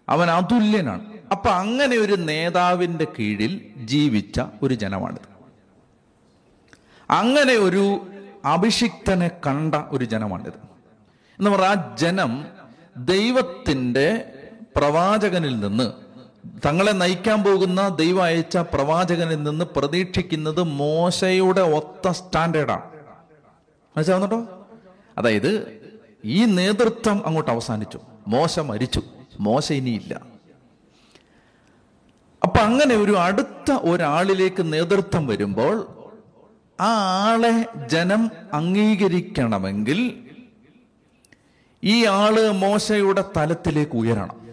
[0.10, 1.06] അവൻ അതുല്യനാണ്.
[1.32, 5.38] അപ്പൊ അങ്ങനെ ഒരു നേതാവിന്റെ കീഴിൽ ജീവിച്ച ഒരു ജനമാണിത്.
[7.12, 8.08] അങ്ങനെ ഒരു
[8.46, 10.54] അഭിഷിക്തനെ കണ്ട ഒരു ജനമാണിത്.
[11.40, 12.46] എന്ന് പറഞ്ഞാൽ ആ ജനം
[12.98, 14.34] ദൈവത്തിന്റെ
[14.76, 15.92] പ്രവാചകനിൽ നിന്ന്
[16.66, 22.82] തങ്ങളെ നയിക്കാൻ പോകുന്ന ദൈവം അയച്ച പ്രവാചകനിൽ നിന്ന് പ്രതീക്ഷിക്കുന്നത് മോശയുടെ ഒത്ത സ്റ്റാൻഡേർഡാണ്.
[23.98, 24.68] മനസ്സിലാവുന്നുണ്ടോ?
[25.18, 25.78] അതായത്
[26.26, 28.00] ഈ നേതൃത്വം അങ്ങോട്ട് അവസാനിച്ചു.
[28.28, 29.02] മോശ മരിച്ചു.
[29.40, 30.22] മോശ ഇനിയില്ല.
[32.44, 35.88] അപ്പൊ അങ്ങനെ ഒരു അടുത്ത ഒരാളിലേക്ക് നേതൃത്വം വരുമ്പോൾ
[36.82, 36.94] ആ
[37.30, 40.28] ആളെ ജനം അംഗീകരിക്കണമെങ്കിൽ
[41.84, 44.48] ഈ ആൾ മോശയുടെ തലത്തിലേക്ക് ഉയരണം.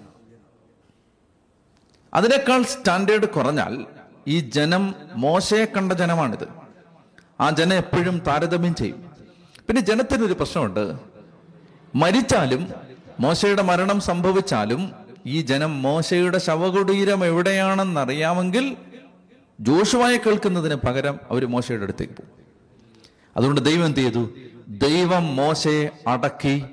[2.14, 3.87] അതിനേക്കാൾ സ്റ്റാൻഡേർഡ് കുറഞ്ഞാൽ
[4.28, 6.49] ഈ ജനം മോശയെ കണ്ട ജനമാണിത്.
[7.40, 9.11] ആ ജനം എപ്പോഴും താരതമ്യം ചെയ്യും.
[9.66, 11.13] പിന്നെ ജനത്തിനൊരു പ്രശ്നമുണ്ട്.
[11.94, 12.72] മരിച്ചാലും
[13.20, 14.92] മോശയുടെ മരണം സംഭവിച്ചാലും
[15.26, 18.76] ഈ ജനം മോശയുടെ ശവകുടീരം എവിടെയാണെന്നറിയാമെങ്കിൽ
[19.60, 22.44] ജോഷുവായി കേൾക്കുന്നതിന് പകരം അവർ മോശയുടെ അടുത്തേക്ക് പോകും.
[23.36, 24.30] അതുകൊണ്ട് ദൈവം എന്ത് ചെയ്തു?
[24.68, 26.64] ദൈവം മോശയെ അടക്കി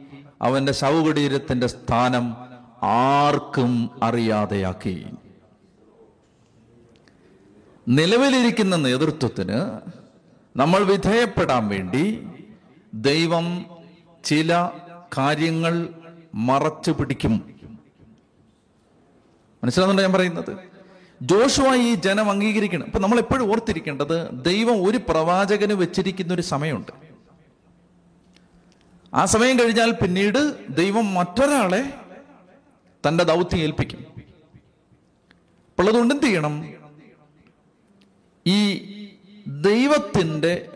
[0.41, 2.35] അവന്റെ ശവകുടീരത്തിന്റെ സ്ഥാനം
[2.83, 5.05] ആർക്കും അറിയാതെയാക്കി.
[7.87, 9.79] നിലവിലിരിക്കുന്ന നേതൃത്വത്തിന്
[10.57, 12.27] നമ്മൾ വിധേയപ്പെടാൻ വേണ്ടി
[12.93, 13.65] ദൈവം
[14.23, 14.69] ചില
[15.17, 15.89] കാര്യങ്ങൾ
[16.35, 17.59] മറച്ചു പിടിക്കും.
[19.63, 20.57] മനസ്സിലാകുന്നുണ്ടോ ഞാൻ പറയുന്നത്?
[21.21, 22.85] ജോഷുവ ഈ ജനം അംഗീകരിക്കണം.
[22.85, 26.91] ഇപ്പൊ നമ്മൾ എപ്പോഴും ഓർത്തിരിക്കേണ്ടത് ദൈവം ഒരു പ്രവാചകന് വെച്ചിരിക്കുന്ന ഒരു സമയമുണ്ട്.
[29.13, 31.93] ആ സമയം കഴിഞ്ഞാൽ പിന്നീട് ദൈവം മറ്റൊരാളെ
[33.07, 34.05] തന്റെ ദൗത്യം ഏൽപ്പിക്കും.
[35.69, 36.69] അപ്പോൾ അതുകൊണ്ട് എന്ത് ചെയ്യണം?
[38.47, 38.81] ഈ
[39.47, 40.69] ദൈവത്തിന്റെ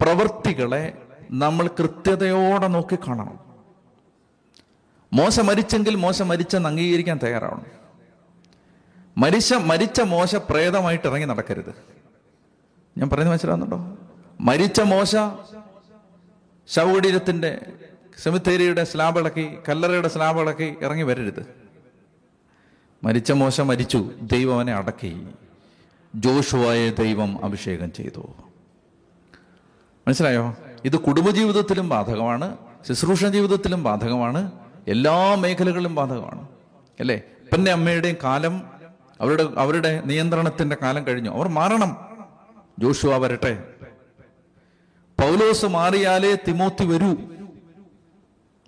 [0.00, 3.45] പ്രവൃത്തികളെ നമ്മൾ കൃത്യതയോടെ നോക്കി കാണണം.
[5.16, 7.66] മോശ മരിച്ചെങ്കിൽ മോശ മരിച്ചെന്ന് അംഗീകരിക്കാൻ തയ്യാറാവണം.
[9.18, 11.74] മരിച്ച മരിച്ച മോശ പ്രേതമായിട്ട് ഇറങ്ങി നടക്കരുത്.
[12.98, 13.98] ഞാൻ പറയുന്നത് മനസ്സിലാവുന്നുണ്ടോ?
[14.40, 15.16] മരിച്ച മോശ
[16.68, 17.72] ശവകുടീരത്തിന്റെ
[18.22, 21.46] സെമിത്തേരിയുടെ സ്ലാബിളക്കി കല്ലറയുടെ സ്ലാബിളക്കി ഇറങ്ങി വരരുത്.
[23.04, 25.26] മരിച്ച മോശ മരിച്ചു ദൈവം അവനെ അടക്കി.
[26.14, 28.34] ജോഷുവായെ ദൈവം അഭിഷേകം ചെയ്തു.
[30.08, 30.56] മനസ്സിലായോ?
[30.84, 32.56] ഇത് കുടുംബജീവിതത്തിലും ബാധകമാണ്
[32.88, 34.65] ശുശ്രൂഷ ജീവിതത്തിലും ബാധകമാണ്.
[34.88, 36.48] എല്ലാ മേഖലകളിലും ബാധകമാണ്.
[37.00, 37.16] അല്ലേ?
[37.16, 38.62] അപ്പന്റെ അമ്മയുടെയും കാലം
[39.20, 41.30] അവരുടെ അവരുടെ നിയന്ത്രണത്തിന്റെ കാലം കഴിഞ്ഞു.
[41.30, 41.96] അവർ മാറണം.
[42.78, 43.64] ജോഷുവ വരട്ടെ.
[45.20, 47.06] പൗലോസ് മാറിയാലേ തിമോത്തി വരൂ.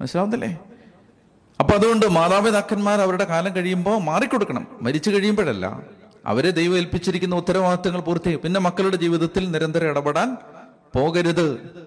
[0.01, 0.59] മനസ്സിലാവുന്നില്ലേ?
[1.61, 4.67] അപ്പൊ അതുകൊണ്ട് മാതാപിതാക്കന്മാർ അവരുടെ കാലം കഴിയുമ്പോൾ മാറിക്കൊടുക്കണം.
[4.83, 5.81] മരിച്ചു കഴിയുമ്പോഴല്ല.
[6.27, 10.37] അവരെ ദൈവം ഏൽപ്പിച്ചിരിക്കുന്ന ഉത്തരവാദിത്തങ്ങൾ പൂർത്തിയായി പിന്നെ മക്കളുടെ ജീവിതത്തിൽ നിരന്തരം ഇടപെടാൻ
[10.95, 11.79] പോകരുത്.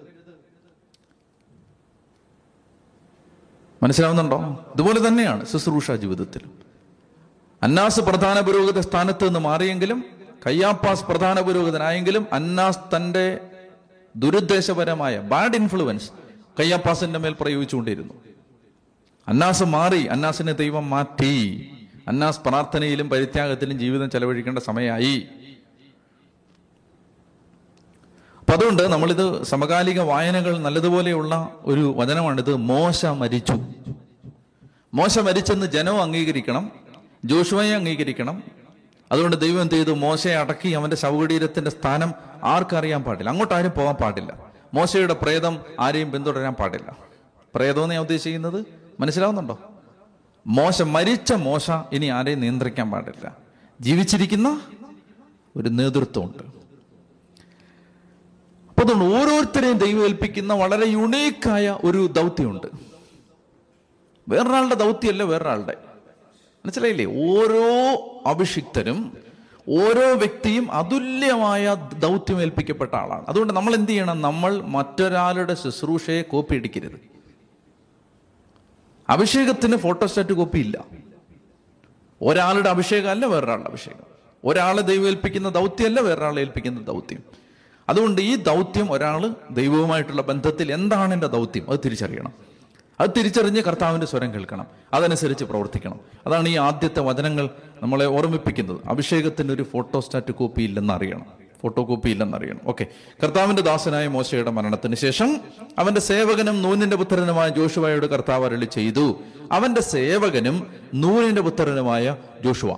[3.82, 4.66] മനസ്സിലാവുന്നുണ്ടോ?
[4.74, 6.40] ഇതുപോലെ തന്നെയാണ് ശുശ്രൂഷ ജീവിതത്തിൽ
[7.62, 10.04] അന്നാസ് പ്രധാന പുരോഗത സ്ഥാനത്ത് നിന്ന് മാറിയെങ്കിലും
[10.46, 13.38] കയ്യാപ്പാസ് പ്രധാന പുരോഗതനായെങ്കിലും അന്നാസ് തന്റെ
[14.16, 16.10] ദുരുദ്ദേശപരമായ ബാഡ് ഇൻഫ്ലുവൻസ്
[16.60, 18.14] കയ്യാപ്പാസിന്റെ മേൽ പ്രയോഗിച്ചുകൊണ്ടിരുന്നു.
[19.28, 21.68] അന്നാസ് മാറി അന്നാസിനെ ദൈവം മാറ്റി.
[22.08, 25.28] അന്നാസ് പ്രാർത്ഥനയിലും പരിത്യാഗത്തിലും ജീവിതം ചെലവഴിക്കേണ്ട സമയമായി.
[28.52, 32.54] അപ്പൊ അതുകൊണ്ട് നമ്മളിത് സമകാലിക വായനകൾ നല്ലതുപോലെയുള്ള ഒരു വചനമാണിത്.
[32.54, 33.52] മോശ മരിച്ചു.
[34.94, 36.72] മോശ മരിച്ചെന്ന് ജനവും അംഗീകരിക്കണം
[37.24, 38.42] ജോഷുവയെ അംഗീകരിക്കണം.
[39.12, 39.90] അതുകൊണ്ട് ദൈവം എന്ത് ചെയ്തു?
[39.90, 43.30] മോശയെ അടക്കി അവന്റെ ശവകുടീരത്തിന്റെ സ്ഥാനം ആർക്കറിയാൻ പാടില്ല.
[43.30, 44.38] അങ്ങോട്ട് ആരും പോകാൻ പാടില്ല.
[44.74, 46.96] മോശയുടെ പ്രേതം ആരെയും പിന്തുടരാൻ പാടില്ല.
[47.54, 48.64] പ്രേതം എന്ന് ഞാൻ ഉദ്ദേശിക്കുന്നത്
[49.00, 49.58] മനസ്സിലാവുന്നുണ്ടോ?
[50.46, 53.36] മോശ മരിച്ച മോശ ഇനി ആരെയും നിയന്ത്രിക്കാൻ പാടില്ല.
[53.80, 54.60] ജീവിച്ചിരിക്കുന്ന
[55.56, 56.61] ഒരു നേതൃത്വമുണ്ട്.
[58.82, 62.66] അതുകൊണ്ട് ഓരോരുത്തരെയും ദൈവം ഏൽപ്പിക്കുന്ന വളരെ യുണീക്കായ ഒരു ദൗത്യമുണ്ട്.
[64.28, 65.76] വേറൊരാളുടെ ദൗത്യമല്ല വേറൊരാളുടെ.
[66.64, 67.04] മനസ്സിലായില്ലേ?
[67.04, 67.96] ഓരോ
[68.26, 69.16] അഭിഷിക്തനും
[69.68, 73.24] ഓരോ വ്യക്തിയും അതുല്യമായ ദൗത്യം ഏൽപ്പിക്കപ്പെട്ട ആളാണ്.
[73.28, 74.22] അതുകൊണ്ട് നമ്മൾ എന്ത് ചെയ്യണം?
[74.22, 77.00] നമ്മൾ മറ്റൊരാളുടെ ശുശ്രൂഷയെ കോപ്പി അടിക്കരുത്
[79.08, 80.84] അഭിഷേകത്തിന് ഫോട്ടോസ്റ്റാറ്റ് കോപ്പി ഇല്ല.
[82.22, 84.12] ഒരാളുടെ അഭിഷേകമല്ല വേറൊരാളുടെ അഭിഷേകം.
[84.44, 87.41] ഒരാളെ ദൈവം ഏൽപ്പിക്കുന്ന ദൗത്യമല്ല വേറൊരാളെ ഏൽപ്പിക്കുന്ന ദൗത്യം.
[87.92, 91.70] അതുകൊണ്ട് ഈ ദൗത്യം ഒരാൾ ദൈവവുമായിട്ടുള്ള ബന്ധത്തിൽ എന്താണ് എന്റെ ദൗത്യം?
[91.70, 92.32] അത് തിരിച്ചറിയണം.
[93.00, 94.66] അത് തിരിച്ചറിഞ്ഞ് കർത്താവിന്റെ സ്വരം കേൾക്കണം.
[94.94, 96.00] അതനുസരിച്ച് പ്രവർത്തിക്കണം.
[96.26, 97.50] അതാണ് ഈ ആദ്യത്തെ വചനങ്ങൾ
[97.82, 98.76] നമ്മളെ ഓർമ്മിപ്പിക്കുന്നത്.
[98.88, 101.26] അഭിഷേകത്തിന്റെ ഒരു ഫോട്ടോസ്റ്റാറ്റ് കോപ്പി ഇല്ലെന്ന് അറിയണം.
[101.62, 102.60] ഫോട്ടോ കോപ്പി ഇല്ലെന്ന് അറിയണം.
[102.66, 102.86] ഓക്കെ.
[103.22, 105.40] കർത്താവിന്റെ ദാസനായ മോശയുടെ മരണത്തിന് ശേഷം
[105.78, 109.20] അവന്റെ സേവകനും നൂനിന്റെ പുത്രനുമായ ജോഷുവായോട് കർത്താവ് അരളി ചെയ്തു.
[109.52, 112.76] അവന്റെ സേവകനും നൂനിന്റെ പുത്രനുമായ ജോഷുവ.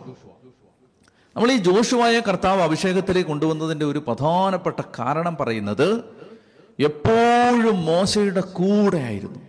[1.37, 5.89] നമ്മൾ ഈ ജോഷുവായ കർത്താവ് അഭിഷേകത്തിലേക്ക് കൊണ്ടുവന്നതിന്റെ ഒരു പ്രധാനപ്പെട്ട കാരണം പറയുന്നത്
[6.81, 9.41] എപ്പോഴും മോശയുടെ കൂടെ ആയിരുന്നു.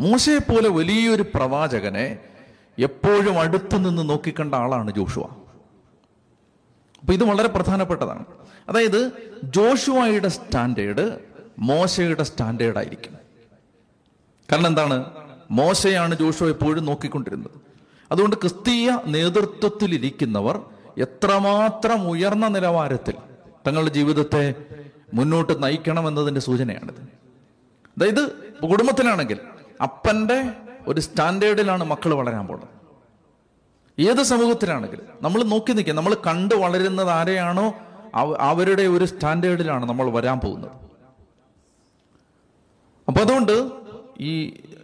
[0.00, 2.18] മോശയെപ്പോലെ പോലെ വലിയൊരു പ്രവാചകനെ
[2.78, 5.22] എപ്പോഴും അടുത്തു നിന്ന് നോക്കിക്കണ്ട ആളാണ് ജോഷുവ.
[7.00, 8.24] അപ്പോൾ ഇത് വളരെ പ്രധാനപ്പെട്ടതാണ്.
[8.68, 9.00] അതായത്
[9.44, 11.18] ജോഷുവയുടെ സ്റ്റാൻഡേർഡ്
[11.58, 13.14] മോശയുടെ സ്റ്റാൻഡേർഡ് ആയിരിക്കും
[14.52, 14.98] കാരണം എന്താണ്?
[15.50, 17.63] മോശയാണ് ജോഷുവ എപ്പോഴും നോക്കിക്കൊണ്ടിരുന്നത്.
[18.14, 20.56] അതുകൊണ്ട് ക്രിസ്തീയ നേതൃത്വത്തിലിരിക്കുന്നവർ
[20.98, 23.14] എത്രമാത്രം ഉയർന്ന നിലവാരത്തിൽ
[23.66, 24.54] തങ്ങളുടെ ജീവിതത്തെ
[25.14, 27.00] മുന്നോട്ട് നയിക്കണം എന്നതിന്റെ സൂചനയാണിത്.
[27.96, 28.22] അതായത്
[28.62, 29.38] കുടുംബത്തിലാണെങ്കിൽ
[29.82, 30.38] അപ്പന്റെ
[30.88, 32.72] ഒരു സ്റ്റാൻഡേർഡിലാണ് മക്കൾ വളരാൻ പോകുന്നത്.
[33.98, 37.74] ഏത് സമൂഹത്തിലാണെങ്കിലും നമ്മൾ നോക്കി നിൽക്കുക നമ്മൾ കണ്ട് വളരുന്നത് ആരെയാണോ?
[38.38, 40.70] അവരുടെ ഒരു സ്റ്റാൻഡേർഡിലാണ് നമ്മൾ വരാൻ പോകുന്നത്.
[43.08, 43.70] അപ്പൊ അതുകൊണ്ട്
[44.20, 44.32] ഈ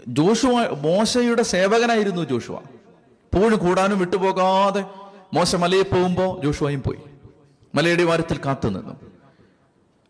[0.09, 2.59] ജോഷുവ മോശയുടെ സേവകനായിരുന്നു ജോഷുവ.
[3.35, 4.85] എപ്പോഴും കൂടാനും വിട്ടുപോകാതെ
[5.35, 6.99] മോശ മലയിൽ പോകുമ്പോൾ ജോഷുവായും പോയി.
[7.75, 8.95] മലയുടെ വാരത്തിൽ കാത്തു നിന്നു.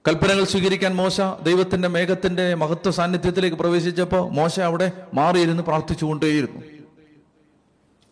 [0.09, 6.61] കൽപ്പനകൾ സ്വീകരിക്കാൻ മോശ ദൈവത്തിന്റെ മേഘത്തിന്റെ മഹത്വ സാന്നിധ്യത്തിലേക്ക് പ്രവേശിച്ചപ്പോൾ മോശ അവിടെ മാറിയിരുന്ന് പ്രാർത്ഥിച്ചുകൊണ്ടേയിരുന്നു.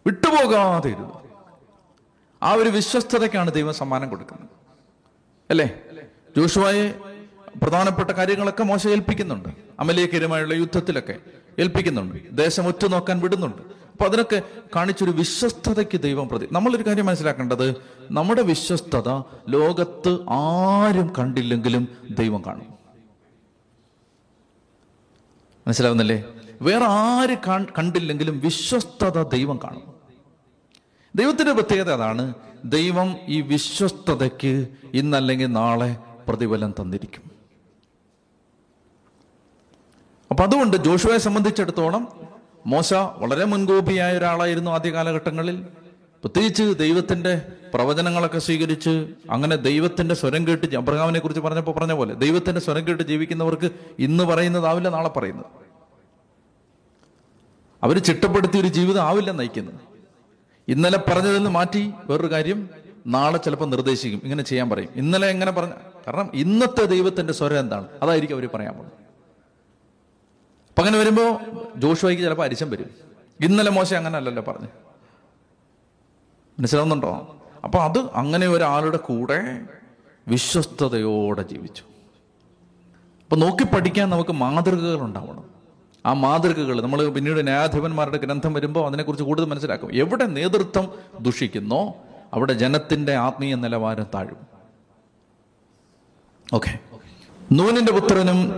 [0.07, 1.29] വിട്ടുപോകാതെ ഇരുന്നു
[2.43, 4.49] ആ ഒരു വിശ്വസ്തതയ്ക്കാണ് ദൈവം സമ്മാനം കൊടുക്കുന്നത്.
[5.51, 5.81] അല്ലേ?
[6.37, 6.95] ജോഷുവായെ
[7.63, 9.49] പ്രധാനപ്പെട്ട കാര്യങ്ങളൊക്കെ മോശ ഏൽപ്പിക്കുന്നുണ്ട്.
[9.81, 11.17] അമലേക്കരുമായുള്ള യുദ്ധത്തിലൊക്കെ
[11.59, 12.17] ഏൽപ്പിക്കുന്നുണ്ട്.
[12.31, 13.79] ദേശം ഉറ്റുനോക്കാൻ വിടുന്നുണ്ട്.
[13.99, 14.43] അപ്പൊ അതിനൊക്കെ
[14.77, 17.75] കാണിച്ചൊരു വിശ്വസ്തതയ്ക്ക് ദൈവം പ്രതി നമ്മളൊരു കാര്യം മനസ്സിലാക്കേണ്ടത്
[18.11, 22.67] നമ്മുടെ വിശ്വസ്തത ലോകത്ത് ആരും കണ്ടില്ലെങ്കിലും ദൈവം കാണും.
[25.67, 26.25] മനസ്സിലാവുന്നില്ലേ?
[26.63, 27.37] വേറെ ആര്
[27.79, 29.95] കണ്ടില്ലെങ്കിലും വിശ്വസ്തത ദൈവം കാണും.
[31.15, 32.35] ദൈവത്തിന്റെ പ്രത്യേകത അതാണ്
[32.65, 35.97] ദൈവം ഈ വിശ്വസ്തതയ്ക്ക് ഇന്നല്ലെങ്കിൽ നാളെ
[36.29, 37.31] പ്രതിഫലം തന്നിരിക്കും.
[40.31, 42.28] അപ്പൊ അതുകൊണ്ട് ജോഷുവയെ സംബന്ധിച്ചിടത്തോളം
[42.67, 45.63] മോശ വളരെ മുൻകോപിയായ ഒരാളായിരുന്നു ആദ്യ കാലഘട്ടങ്ങളിൽ.
[46.25, 47.43] പ്രത്യേകിച്ച് ദൈവത്തിന്റെ
[47.75, 53.71] പ്രവചനങ്ങളൊക്കെ സ്വീകരിച്ച് അങ്ങനെ ദൈവത്തിന്റെ സ്വരം കേട്ട് അബ്രഹാമിനെ കുറിച്ച് പറഞ്ഞപ്പോൾ പറഞ്ഞ പോലെ ദൈവത്തിന്റെ സ്വരം കേട്ട് ജീവിക്കുന്നവർക്ക്
[53.99, 55.47] ഇന്ന് പറയുന്നതാവില്ല നാളെ പറയുന്നത്.
[57.83, 59.75] അവർ ചിട്ടപ്പെടുത്തിയ ഒരു ജീവിതം ആവില്ല നയിക്കുന്നത്.
[60.69, 62.71] ഇന്നലെ പറഞ്ഞതിൽ നിന്ന് മാറ്റി വേറൊരു കാര്യം
[63.07, 64.89] നാളെ ചിലപ്പോൾ നിർദ്ദേശിക്കും ഇങ്ങനെ ചെയ്യാൻ പറയും.
[64.97, 65.73] ഇന്നലെ എങ്ങനെ പറഞ്ഞ
[66.07, 67.85] കാരണം ഇന്നത്തെ ദൈവത്തിന്റെ സ്വരം എന്താണ്?
[68.03, 69.08] അതായിരിക്കും അവർ പറയാൻ പോകുന്നത്.
[70.79, 71.41] അപ്പൊ അങ്ങനെ വരുമ്പോ
[71.77, 72.91] ജോഷുവായിക്ക് ചിലപ്പോൾ അരിശം വരും.
[73.41, 74.69] ഇന്നലെ മോശം അങ്ങനെ അല്ലല്ലോ പറഞ്ഞു.
[76.59, 77.37] മനസ്സിലാവുന്നുണ്ടോ?
[77.65, 79.61] അപ്പൊ അത് അങ്ങനെ ഒരാളുടെ കൂടെ
[80.29, 81.83] വിശ്വസ്തയോടെ ജീവിച്ചു.
[83.25, 85.45] അപ്പൊ നോക്കി പഠിക്കാൻ നമുക്ക് മാതൃകകൾ ഉണ്ടാവണം.
[86.07, 89.95] ആ മാതൃകകൾ നമ്മൾ പിന്നീട് ന്യായാധിപന്മാരുടെ ഗ്രന്ഥം വരുമ്പോൾ അതിനെക്കുറിച്ച് കൂടുതൽ മനസ്സിലാക്കും.
[89.95, 91.97] എവിടെ നേതൃത്വം ദുഷിക്കുന്നോ
[92.33, 94.37] അവിടെ ജനത്തിന്റെ ആത്മീയ നിലവാരം താഴും.
[96.55, 96.88] ഓക്കെ.
[97.53, 98.53] നൂനിന്റെ പുത്രനും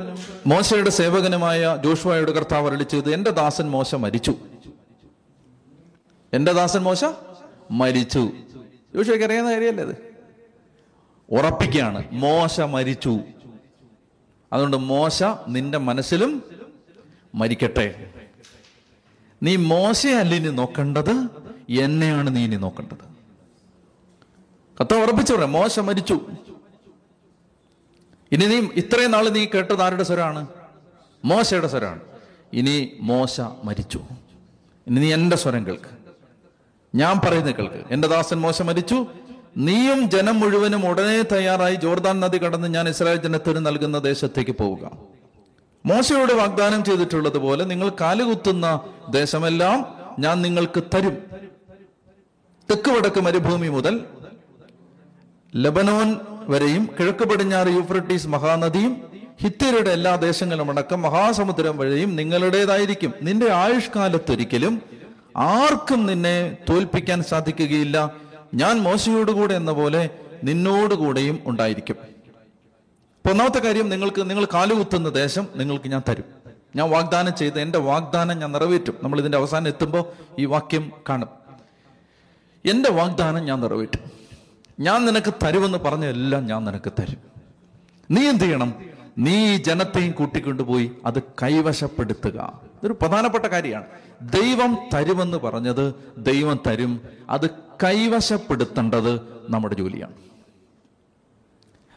[0.46, 4.34] മോശയുടെ സേവകനുമായ ജോഷുവായുടെ കർത്താവ് അരളി ചെയ്ത് എന്റെ ദാസൻ മോശ മരിച്ചു.
[6.32, 7.04] എന്റെ ദാസൻ മോശ
[7.70, 8.30] മരിച്ചു.
[8.94, 10.14] ജോഷുവയ്ക്ക് അറിയാവുന്ന കാര്യമല്ലേ അത്?
[11.30, 13.20] ഉറപ്പിക്കുകയാണ് മോശ മരിച്ചു.
[14.52, 16.42] അതുകൊണ്ട് മോശ നിന്റെ മനസ്സിലും
[17.34, 18.10] മരിക്കട്ടെ.
[19.42, 21.26] നീ മോശയല്ല ഇനി നോക്കേണ്ടത്
[21.70, 23.10] എന്നെയാണ് നീ ഇനി നോക്കേണ്ടത്.
[24.80, 26.20] കത്ത ഉറപ്പിച്ചു പറയാം മോശ മരിച്ചു.
[28.32, 30.46] ഇനി നീ ഇത്രയും നാൾ നീ കേട്ടത് ആരുടെ സ്വരമാണ്
[31.24, 32.00] മോശയുടെ സ്വരമാണ്
[32.52, 34.00] ഇനി മോശ മരിച്ചു.
[34.86, 35.90] ഇനി നീ എന്റെ സ്വരം കേൾക്ക്.
[36.94, 37.84] ഞാൻ പറയുന്നത് കേൾക്ക്.
[37.90, 39.06] എന്റെ ദാസൻ മോശ മരിച്ചു.
[39.56, 44.90] നീയും ജനം മുഴുവനും ഉടനെ തയ്യാറായി ജോർദാൻ നദി കടന്ന് ഞാൻ ഇസ്രായേൽ ജനത്തിന് നൽകുന്ന ദേശത്തേക്ക് പോവുക.
[45.86, 51.18] മോശയോട് വാഗ്ദാനം ചെയ്തിട്ടുള്ളത് പോലെ നിങ്ങൾ കാലുകുത്തുന്ന ദേശമെല്ലാം ഞാൻ നിങ്ങൾക്ക് തരും.
[52.70, 54.04] തെക്ക് വടക്ക് മരുഭൂമി മുതൽ
[55.56, 59.02] ലബനോൻ വരെയും കിഴക്ക് പടിഞ്ഞാറ് യൂഫ്രട്ടീസ് മഹാനദിയും
[59.42, 63.14] ഹിത്യരുടെ എല്ലാ ദേശങ്ങളും അടക്കം മഹാസമുദ്രം വഴിയും നിങ്ങളുടേതായിരിക്കും.
[63.22, 64.82] നിന്റെ ആയുഷ്കാലത്തൊരിക്കലും
[65.36, 68.14] ആർക്കും നിന്നെ തോൽപ്പിക്കാൻ സാധിക്കുകയില്ല.
[68.54, 70.10] ഞാൻ മോശയോടുകൂടെ എന്ന പോലെ
[70.44, 71.96] നിന്നോടുകൂടെയും ഉണ്ടായിരിക്കും.
[73.30, 76.24] ഒന്നാമത്തെ കാര്യം നിങ്ങൾക്ക് നിങ്ങൾ കാലുകുത്തുന്ന ദേശം നിങ്ങൾക്ക് ഞാൻ തരും.
[76.76, 78.94] ഞാൻ വാഗ്ദാനം ചെയ്ത് എന്റെ വാഗ്ദാനം ഞാൻ നിറവേറ്റും.
[79.02, 80.04] നമ്മൾ ഇതിന്റെ അവസാനം എത്തുമ്പോൾ
[80.38, 81.28] ഈ വാക്യം കാണും.
[82.70, 84.19] എന്റെ വാഗ്ദാനം ഞാൻ നിറവേറ്റും.
[84.80, 87.18] ഞാൻ നിനക്ക് തരുമെന്ന് പറഞ്ഞ എല്ലാം ഞാൻ നിനക്ക് തരും.
[88.10, 88.74] നീ എന്ത് ചെയ്യണം?
[89.18, 92.60] നീ ജനത്തെയും കൂട്ടിക്കൊണ്ടുപോയി അത് കൈവശപ്പെടുത്തുക.
[92.64, 93.84] ഇതൊരു പ്രധാനപ്പെട്ട കാര്യമാണ്.
[94.22, 97.00] ദൈവം തരുമെന്ന് പറഞ്ഞത് ദൈവം തരും.
[97.30, 97.50] അത്
[97.84, 100.14] കൈവശപ്പെടുത്തേണ്ടത് നമ്മുടെ ജോലിയാണ്.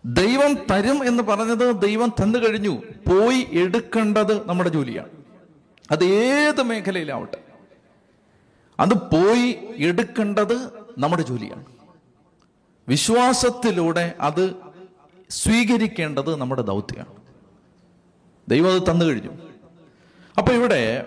[0.06, 2.82] ദൈവം തരും എന്ന് പറഞ്ഞത് ദൈവം തന്നു കഴിഞ്ഞു.
[3.10, 5.10] പോയി എടുക്കേണ്ടത് നമ്മുടെ ജോലിയാണ്.
[5.92, 7.38] അത് ഏത് മേഖലയിലാവട്ടെ.
[8.80, 11.66] അത് പോയി എടുക്കേണ്ടത് നമ്മുടെ ജോലിയാണ്.
[12.88, 14.56] വിശ്വാസത്തിലൂടെ അത്
[15.30, 17.16] സ്വീകരിക്കേണ്ടത് നമ്മുടെ ദൗത്യമാണ്.
[18.50, 19.30] ദൈവം അത് തന്നു കഴിഞ്ഞു.
[20.38, 21.06] അപ്പൊ ഇവിടെ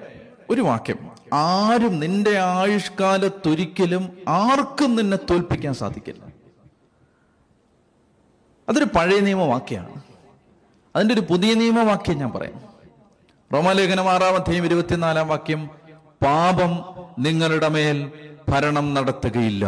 [0.51, 1.11] ഒരു വാക്യം.
[1.33, 6.27] ആരും നിന്റെ ആയുഷ്കാലത്തൊരിക്കലും ആർക്കും നിന്നെ തോൽപ്പിക്കാൻ സാധിക്കില്ല.
[8.69, 10.03] അതൊരു പഴയ നിയമവാക്യമാണ്.
[10.97, 12.63] അതിന്റെ ഒരു പുതിയ നിയമവാക്യം ഞാൻ പറയാം.
[13.55, 15.67] റോമാലേഖനം ആറാം അധ്യായം ഇരുപത്തിനാലാം വാക്യം
[16.25, 18.13] പാപം നിങ്ങളുടെ മേൽ
[18.49, 19.67] ഭരണം നടത്തുകയില്ല.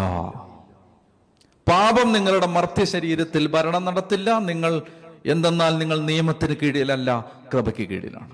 [1.69, 4.39] പാപം നിങ്ങളുടെ മർത്യ ശരീരത്തിൽ ഭരണം നടത്തില്ല.
[4.39, 4.83] നിങ്ങൾ
[5.27, 8.31] എന്തെന്നാൽ നിങ്ങൾ നിയമത്തിന് കീഴിലല്ല കൃപയ്ക്ക് കീഴിലാണ്.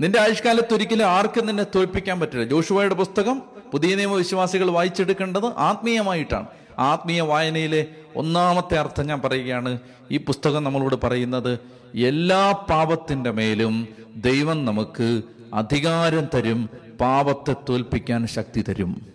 [0.00, 2.44] നിന്റെ ആയുഷ്കാലത്ത് ഒരിക്കലും ആർക്കും നിന്നെ തോൽപ്പിക്കാൻ പറ്റില്ല.
[2.44, 3.42] ജോഷുവയുടെ പുസ്തകം
[3.72, 6.46] പുതിയ നിയമവിശ്വാസികൾ വായിച്ചെടുക്കേണ്ടത് ആത്മീയമായിട്ടാണ്.
[6.78, 9.78] ആത്മീയ വായനയിലെ ഒന്നാമത്തെ അർത്ഥം ഞാൻ പറയുകയാണ്.
[10.10, 11.58] ഈ പുസ്തകം നമ്മളോട് പറയുന്നത്
[11.96, 15.22] എല്ലാ പാപത്തിന്റെ മേലും ദൈവം നമുക്ക്
[15.54, 16.70] അധികാരം തരും
[17.00, 19.13] പാപത്തെ തോൽപ്പിക്കാൻ ശക്തി തരും.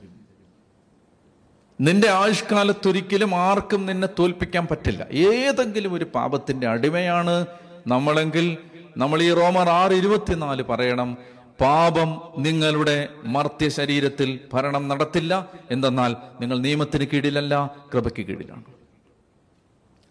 [1.82, 5.08] നിന്റെ ആയുഷ്കാലത്തൊരിക്കലും ആർക്കും നിന്നെ തോൽപ്പിക്കാൻ പറ്റില്ല.
[5.12, 7.46] ഏതെങ്കിലും ഒരു പാപത്തിന്റെ അടിമയാണ്
[7.88, 8.58] നമ്മളെങ്കിൽ
[8.98, 11.18] നമ്മൾ ഈ റോമർ ആറ് ഇരുപത്തിനാല് പറയണം
[11.62, 15.50] പാപം നിങ്ങളുടെ മർത്യ ശരീരത്തിൽ ഭരണം നടത്തില്ല.
[15.72, 18.64] എന്തെന്നാൽ നിങ്ങൾ നിയമത്തിന് കീഴിലല്ല കൃപയ്ക്ക് കീഴിലാണ്.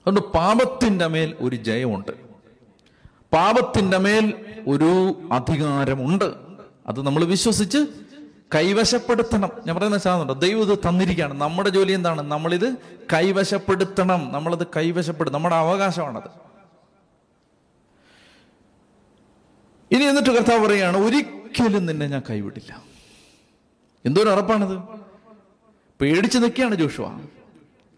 [0.07, 2.12] അതുകൊണ്ട് പാപത്തിന്റെ മേൽ ഒരു ജയമുണ്ട്.
[3.33, 4.35] പാപത്തിന്റെ മേൽ
[4.68, 6.35] ഒരു അധികാരമുണ്ട്.
[6.87, 7.78] അത് നമ്മൾ വിശ്വസിച്ച്
[8.54, 9.50] കൈവശപ്പെടുത്തണം.
[9.66, 10.34] ഞാൻ പറയുന്ന സാധനമുണ്ടോ?
[10.34, 11.34] ദൈവം ഇത് തന്നിരിക്കുകയാണ്.
[11.40, 12.22] നമ്മുടെ ജോലി എന്താണ്?
[12.22, 12.74] നമ്മളിത്
[13.12, 14.32] കൈവശപ്പെടുത്തണം.
[14.32, 16.48] നമ്മളത് കൈവശപ്പെടും നമ്മുടെ അവകാശമാണത്.
[19.94, 22.82] ഇനി എന്നിട്ട് കർത്താവ് പറയുകയാണ് ഒരിക്കലും നിന്നെ ഞാൻ കൈവിടില്ല.
[24.04, 24.78] എന്തോരം ഉറപ്പാണത്?
[26.00, 27.20] പേടിച്ചു നിൽക്കുകയാണ് ജോഷുവ.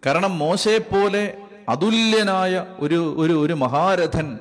[0.05, 1.37] കാരണം മോശയെ പോലെ
[1.69, 4.39] അതുല്യനായ ഒരു ഒരു ഒരു മഹാരഥൻ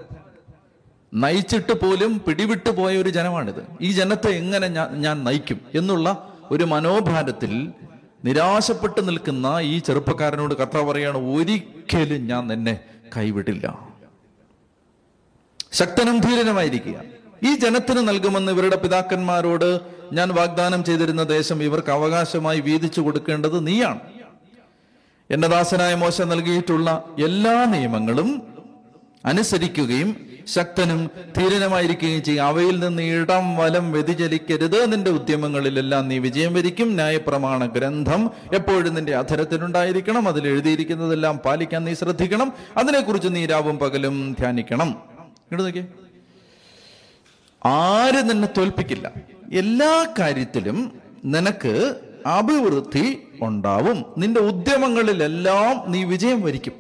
[1.15, 3.67] നയിച്ചിട്ട് പോലും പിടിവിട്ടു പോയ ഒരു ജനമാണിത്.
[3.81, 5.61] ഈ ജനത്തെ എങ്ങനെ ഞാൻ നയിക്കും?
[5.75, 7.69] എന്നുള്ള ഒരു മനോഭാരത്തിൽ
[8.25, 12.81] നിരാശപ്പെട്ട് നിൽക്കുന്ന ഈ ചെറുപ്പക്കാരനോട് കഥ പറയാണ് ഒരിക്കലും ഞാൻ നിന്നെ
[13.17, 13.89] കൈവിടില്ല.
[15.73, 17.03] ശക്തനും ധീരനുമായിരിക്കുക.
[17.47, 19.81] ഈ ജനത്തിന് നൽകുമെന്ന് ഇവരുടെ പിതാക്കന്മാരോട്
[20.13, 24.01] ഞാൻ വാഗ്ദാനം ചെയ്തിരുന്ന ദേശം ഇവർക്ക് അവകാശമായി വീതിച്ചു കൊടുക്കേണ്ടത് നീയാണ്.
[25.31, 28.43] എന്റെ ദാസനായ മോശം നൽകിയിട്ടുള്ള എല്ലാ നിയമങ്ങളും
[29.25, 32.45] അനുസരിക്കുകയും ശക്തനും ധീരനുമായിരിക്കുകയും ചെയ്യും.
[32.45, 34.93] അവയിൽ നിന്ന് ഇടം വലം വ്യതിചലിക്കരുത്.
[34.93, 36.95] നിന്റെ ഉദ്യമങ്ങളിലെല്ലാം നീ വിജയം വരിക്കും.
[36.95, 40.29] ന്യായപ്രമാണ ഗ്രന്ഥം എപ്പോഴും നിന്റെ അധരത്തിലുണ്ടായിരിക്കണം.
[40.29, 42.53] അതിൽ എഴുതിയിരിക്കുന്നതെല്ലാം പാലിക്കാൻ നീ ശ്രദ്ധിക്കണം.
[42.77, 44.89] അതിനെക്കുറിച്ച് നീ രാവും പകലും ധ്യാനിക്കണം.
[44.89, 45.87] ഇങ്ങോട്ട് നോക്കിയേ.
[47.65, 49.11] ആര് നിന്നെ തോൽപ്പിക്കില്ല?
[49.53, 50.93] എല്ലാ കാര്യത്തിലും
[51.25, 51.95] നിനക്ക്
[52.27, 54.05] അഭിവൃദ്ധി ഉണ്ടാവും.
[54.19, 56.73] നിന്റെ ഉദ്യമങ്ങളിലെല്ലാം നീ വിജയം വരിക്കും.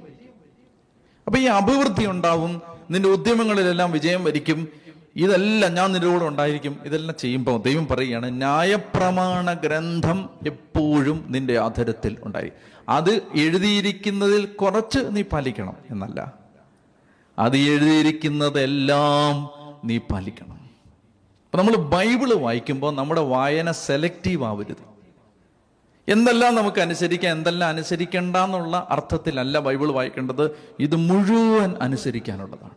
[1.26, 2.69] അപ്പൊ ഈ അഭിവൃദ്ധി ഉണ്ടാവും.
[2.90, 4.68] നിന്റെ ഉദ്യമങ്ങളിലെല്ലാം വിജയം വരിക്കും.
[5.16, 6.80] ഇതെല്ലാം ഞാൻ നിന്റെ കൂടെ ഉണ്ടായിരിക്കും.
[6.84, 12.50] ഇതെല്ലാം ചെയ്യുമ്പോൾ ദൈവം പറയുകയാണ് ന്യായപ്രമാണ ഗ്രന്ഥം എപ്പോഴും നിന്റെ ആധരത്തിൽ ഉണ്ടായി.
[12.88, 16.32] അത് എഴുതിയിരിക്കുന്നതിൽ കുറച്ച് നീ പാലിക്കണം എന്നല്ല.
[17.38, 19.50] അത് എഴുതിയിരിക്കുന്നതെല്ലാം
[19.84, 20.60] നീ പാലിക്കണം.
[21.52, 24.89] അപ്പൊ നമ്മൾ ബൈബിൾ വായിക്കുമ്പോൾ നമ്മുടെ വായന സെലക്റ്റീവ് ആവരുത്.
[26.10, 30.50] എന്തെല്ലാം നമുക്ക് അനുസരിക്കാം എന്തെല്ലാം അനുസരിക്കേണ്ട എന്നുള്ള അർത്ഥത്തിലല്ല ബൈബിൾ വായിക്കേണ്ടത്.
[30.80, 32.70] ഇത് മുഴുവൻ അനുസരിക്കാനുള്ളതാണ്.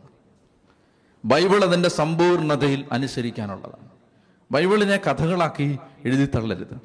[1.26, 3.90] ബൈബിൾ അതിന്റെ സമ്പൂർണതയിൽ അനുസരിക്കാനുള്ളതാണ്.
[4.52, 6.82] ബൈബിളിനെ കഥകളാക്കി എഴുതി തള്ളരുത്.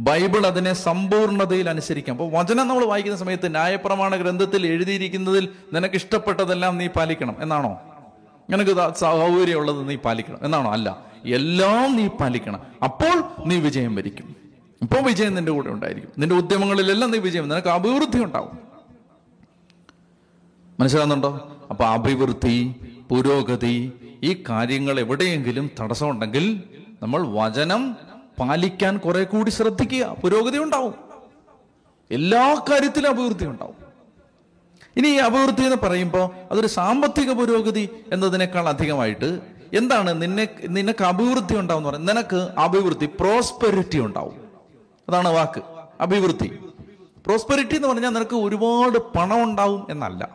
[0.00, 2.14] ബൈബിൾ അതിനെ സമ്പൂർണതയിൽ അനുസരിക്കാം.
[2.14, 7.80] അപ്പോൾ വചനം നമ്മൾ വായിക്കുന്ന സമയത്ത് ന്യായപ്രമാണ ഗ്രന്ഥത്തിൽ എഴുതിയിരിക്കുന്നതിൽ നിനക്ക് ഇഷ്ടപ്പെട്ടതെല്ലാം നീ പാലിക്കണം എന്നാണോ?
[8.50, 10.72] നിനക്ക് സൗകര്യമുള്ളത് നീ പാലിക്കണം എന്നാണോ?
[10.72, 12.60] അല്ല എല്ലാം നീ പാലിക്കണം.
[12.84, 14.41] അപ്പോൾ നീ വിജയം വരിക്കും.
[14.82, 16.12] ഇപ്പോൾ വിജയം നിന്റെ കൂടെ ഉണ്ടായിരിക്കും.
[16.18, 18.58] നിന്റെ ഉദ്യമങ്ങളിലെല്ലാം നീ വിജയം നിനക്ക് അഭിവൃദ്ധി ഉണ്ടാവും.
[20.80, 22.74] മനസ്സിലാകുന്നുണ്ടോ അപ്പൊ അഭിവൃദ്ധി
[23.10, 23.92] പുരോഗതി
[24.22, 26.62] ഈ കാര്യങ്ങൾ എവിടെയെങ്കിലും തടസ്സമുണ്ടെങ്കിൽ
[27.02, 27.96] നമ്മൾ വചനം
[28.40, 30.16] പാലിക്കാൻ കുറെ കൂടി ശ്രദ്ധിക്കുക.
[30.22, 30.94] പുരോഗതി ഉണ്ടാവും.
[32.10, 33.74] എല്ലാ കാര്യത്തിലും അഭിവൃദ്ധി ഉണ്ടാവും.
[34.96, 39.40] ഇനി ഈ അഭിവൃദ്ധി എന്ന് പറയുമ്പോൾ അതൊരു സാമ്പത്തിക പുരോഗതി എന്നതിനേക്കാൾ അധികമായിട്ട്
[39.72, 42.16] എന്താണ് നിന്നെ നിനക്ക് അഭിവൃദ്ധി ഉണ്ടാവും എന്ന് പറയുന്നത്?
[42.16, 44.41] നിനക്ക് അഭിവൃദ്ധി പ്രോസ്പെരിറ്റി ഉണ്ടാവും.
[45.08, 45.62] അതാണ് വാക്ക്.
[46.00, 46.58] അഭിവൃദ്ധി.
[47.26, 50.30] പ്രോസ്പെരിറ്റി എന്ന് പറഞ്ഞാൽ നിനക്ക് ഒരുപാട് പണം ഉണ്ടാവും എന്നല്ല.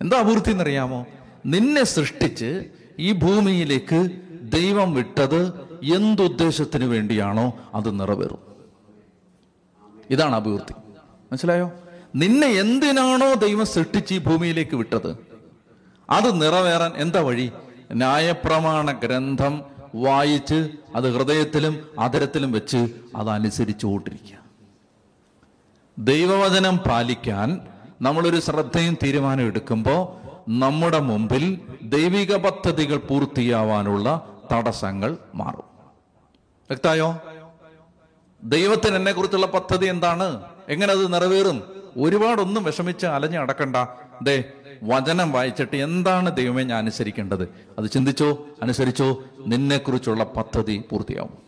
[0.00, 1.06] എന്താ അഭിവൃദ്ധി എന്നറിയാമോ?
[1.46, 2.64] നിന്നെ സൃഷ്ടിച്ച്
[2.98, 4.10] ഈ ഭൂമിയിലേക്ക്
[4.42, 5.46] ദൈവം വിട്ടത്
[5.94, 8.38] എന്തുദ്ദേശത്തിന് വേണ്ടിയാണോ അത് നിറവേറും.
[10.10, 10.72] ഇതാണ് അഭിവൃദ്ധി.
[11.08, 11.72] മനസ്സിലായോ?
[12.16, 15.16] നിന്നെ എന്തിനാണോ ദൈവം സൃഷ്ടിച്ച് ഈ ഭൂമിയിലേക്ക് വിട്ടത്?
[16.10, 17.52] അത് നിറവേറാൻ എന്താ വഴി?
[17.92, 24.38] ന്യായപ്രമാണ ഗ്രന്ഥം വായിച്ച് അത് ഹൃദയത്തിലും അതരത്തിലും വെച്ച് അതനുസരിച്ചു കൊണ്ടിരിക്കുക
[25.98, 27.60] ദൈവവചനം പാലിക്കാൻ
[28.02, 35.72] നമ്മളൊരു ശ്രദ്ധയും തീരുമാനം എടുക്കുമ്പോൾ നമ്മുടെ മുമ്പിൽ ദൈവിക പദ്ധതികൾ പൂർത്തിയാവാനുള്ള തടസ്സങ്ങൾ മാറും.
[36.70, 37.20] വ്യക്തായോ?
[38.44, 40.42] ദൈവത്തിന് എന്നെ കുറിച്ചുള്ള പദ്ധതി എന്താണ്?
[40.68, 41.62] എങ്ങനെ അത് നിറവേറും?
[41.96, 43.76] ഒരുപാടൊന്നും വിഷമിച്ച് അലഞ്ഞ് അടക്കണ്ട
[44.22, 44.44] ദേ
[44.84, 47.48] വചനം വായിച്ചിട്ട് എന്താണ് ദൈവമേ ഞാൻ അനുസരിക്കേണ്ടത്?
[47.78, 48.46] അത് ചിന്തിച്ചോ?
[48.62, 49.22] അനുസരിച്ചോ?
[49.46, 51.38] നിന്നെക്കുറിച്ചുള്ള പദ്ധതി പൂർത്തിയാവും.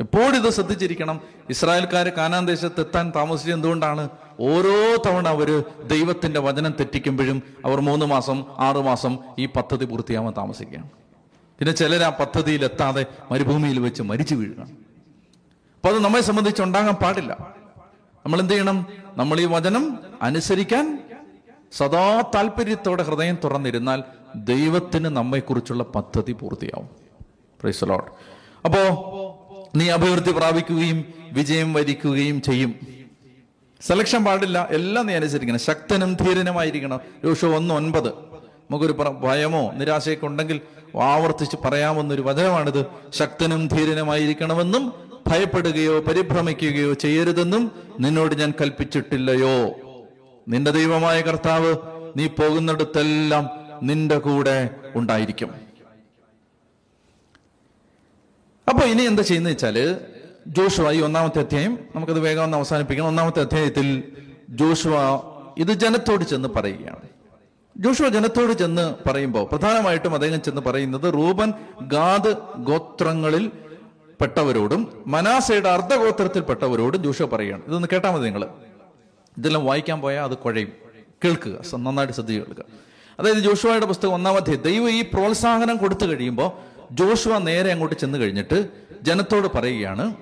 [0.00, 1.20] എപ്പോഴും ഇത് ശ്രദ്ധിച്ചിരിക്കണം.
[1.50, 4.08] ഇസ്രായേൽക്കാർ കാനാൻ ദേശത്ത് എത്താൻ താമസിച്ചത് എന്തുകൊണ്ടാണ്?
[4.40, 10.90] ഓരോ തവണ അവർ ദൈവത്തിന്റെ വചനം തെറ്റിക്കുമ്പോഴും അവർ മൂന്ന് മാസം ആറു മാസം ഈ പദ്ധതി പൂർത്തിയാവാൻ താമസിക്കുകയാണ്.
[11.58, 14.70] പിന്നെ ചിലർ ആ പദ്ധതിയിൽ എത്താതെ മരുഭൂമിയിൽ വെച്ച് മരിച്ചു വീഴുകയാണ്.
[14.70, 17.32] അപ്പൊ അത് നമ്മെ സംബന്ധിച്ച് ഉണ്ടാകാൻ പാടില്ല.
[18.26, 18.86] നമ്മൾ എന്ത് ചെയ്യണം?
[19.16, 21.01] നമ്മൾ ഈ വചനം അനുസരിക്കാൻ
[21.72, 24.02] സദാ താല്പര്യത്തോടെ ഹൃദയം തുറന്നിരുന്നാൽ
[24.34, 26.88] ദൈവത്തിന് നമ്മെക്കുറിച്ചുള്ള പദ്ധതി പൂർത്തിയാവും.
[27.60, 28.04] പ്രൈസ് ലോഡ്
[28.64, 28.80] അപ്പോ
[29.76, 32.74] നീ അഭിവൃദ്ധി പ്രാപിക്കുകയും വിജയം വരിക്കുകയും ചെയ്യും.
[33.80, 34.68] സെലക്ഷൻ പാടില്ല.
[34.70, 35.58] എല്ലാം നീ അനുസരിക്കണം.
[35.58, 37.00] ശക്തനും ധീരനുമായിരിക്കണം.
[37.24, 38.08] യോശോ ഒന്ന് ഒൻപത്.
[38.08, 40.60] നമുക്കൊരു ഭയമോ നിരാശയൊക്കെ ഉണ്ടെങ്കിൽ
[41.02, 42.86] ആവർത്തിച്ച് പറയാമെന്നൊരു വചനമാണിത്.
[43.10, 44.92] ശക്തനും ധീരനുമായിരിക്കണമെന്നും
[45.26, 49.72] ഭയപ്പെടുകയോ പരിഭ്രമിക്കുകയോ ചെയ്യരുതെന്നും നിന്നോട് ഞാൻ കൽപ്പിച്ചിട്ടില്ലയോ?
[50.48, 51.76] നിന്റെ ദൈവമായ കർത്താവ്
[52.16, 53.50] നീ പോകുന്നിടത്തെല്ലാം
[53.82, 55.50] നിന്റെ കൂടെ ഉണ്ടായിരിക്കും.
[58.68, 60.00] അപ്പൊ ഇനി എന്താ ചെയ്യുന്ന വെച്ചാൽ
[60.46, 63.06] ജോഷുവ ഈ ഒന്നാമത്തെ അധ്യായം നമുക്കത് വേഗം ഒന്ന് അവസാനിപ്പിക്കണം.
[63.06, 64.12] ഒന്നാമത്തെ അധ്യായത്തിൽ
[64.50, 64.94] ജോഷുവ
[65.58, 67.08] ഇത് ജനത്തോട് ചെന്ന് പറയുകയാണ്.
[67.78, 71.52] ജോഷുവ ജനത്തോട് ചെന്ന് പറയുമ്പോൾ പ്രധാനമായിട്ടും അദ്ദേഹം ചെന്ന് പറയുന്നത് റൂബൻ
[71.82, 73.52] ഗാദ് ഗോത്രങ്ങളിൽ
[74.20, 77.62] പെട്ടവരോടും മനാസയുടെ അർദ്ധഗോത്രത്തിൽപ്പെട്ടവരോടും ജോഷുവ പറയുകയാണ്.
[77.64, 78.48] ഇതൊന്ന് കേട്ടാൽ മതി നിങ്ങൾ
[79.38, 80.72] ഇതെല്ലാം വായിക്കാൻ പോയാൽ അത് കുഴയും.
[81.24, 81.76] കേൾക്കുക.
[81.76, 82.64] നന്നായിട്ട് ശ്രദ്ധിച്ച് കേൾക്കുക.
[83.18, 86.50] അതായത് ജോഷുവയുടെ പുസ്തകം ഒന്നാമത്തെ ദൈവം ഈ പ്രോത്സാഹനം കൊടുത്തു കഴിയുമ്പോൾ
[86.94, 88.68] ജോഷുവ നേരെ അങ്ങോട്ട് ചെന്ന് കഴിഞ്ഞിട്ട്
[89.02, 90.14] ജനത്തോട് പറയുകയാണ്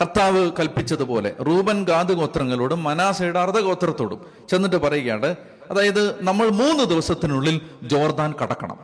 [0.00, 5.36] കർത്താവ് കൽപ്പിച്ചതുപോലെ റൂബൻ ഗാദ് ഗോത്രങ്ങളോടും മനാസയുടെ അർദ്ധഗോത്രത്തോടും ചെന്നിട്ട് പറയുകയാണ്
[5.70, 8.78] അതായത് നമ്മൾ മൂന്ന് ദിവസത്തിനുള്ളിൽ ജോർദാൻ കടക്കണം.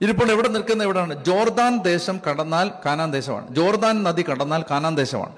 [0.00, 1.24] ഇതിപ്പോൾ എവിടെ നിൽക്കുന്ന എവിടെയാണ്?
[1.24, 3.54] ജോർദാൻ ദേശം കടന്നാൽ കാനാൻ ദേശമാണ്.
[3.54, 5.32] ജോർദാൻ നദി കടന്നാൽ കാനാൻ ദേശമാണ്.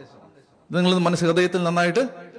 [0.71, 2.30] ഇത് നിങ്ങൾ മനസ്സ് ഹൃദയത്തിൽ നന്നായിട്ട്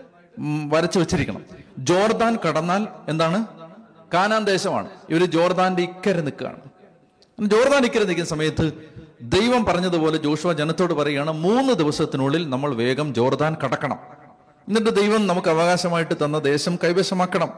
[0.67, 1.45] വരച്ചു വെച്ചിരിക്കണം.
[1.77, 3.45] ജോർദാൻ കടന്നാൽ എന്താണ്?
[4.13, 4.89] കാനാൻ ദേശമാണ്.
[5.09, 6.59] ഇവർ ജോർദാന്റെ ഇക്കരെ നിൽക്കുകയാണ്.
[7.39, 8.91] ജോർദാൻ ഇക്കരെ നിൽക്കുന്ന സമയത്ത്
[9.21, 13.99] ദൈവം പറഞ്ഞതുപോലെ ജോഷുവ ജനത്തോട് പറയുകയാണ് മൂന്ന് ദിവസത്തിനുള്ളിൽ നമ്മൾ വേഗം ജോർദാൻ കടക്കണം.
[14.67, 17.49] എന്നിട്ട് ദൈവം നമുക്ക് അവകാശമായിട്ട് തന്ന ദേശം കൈവശമാക്കണം.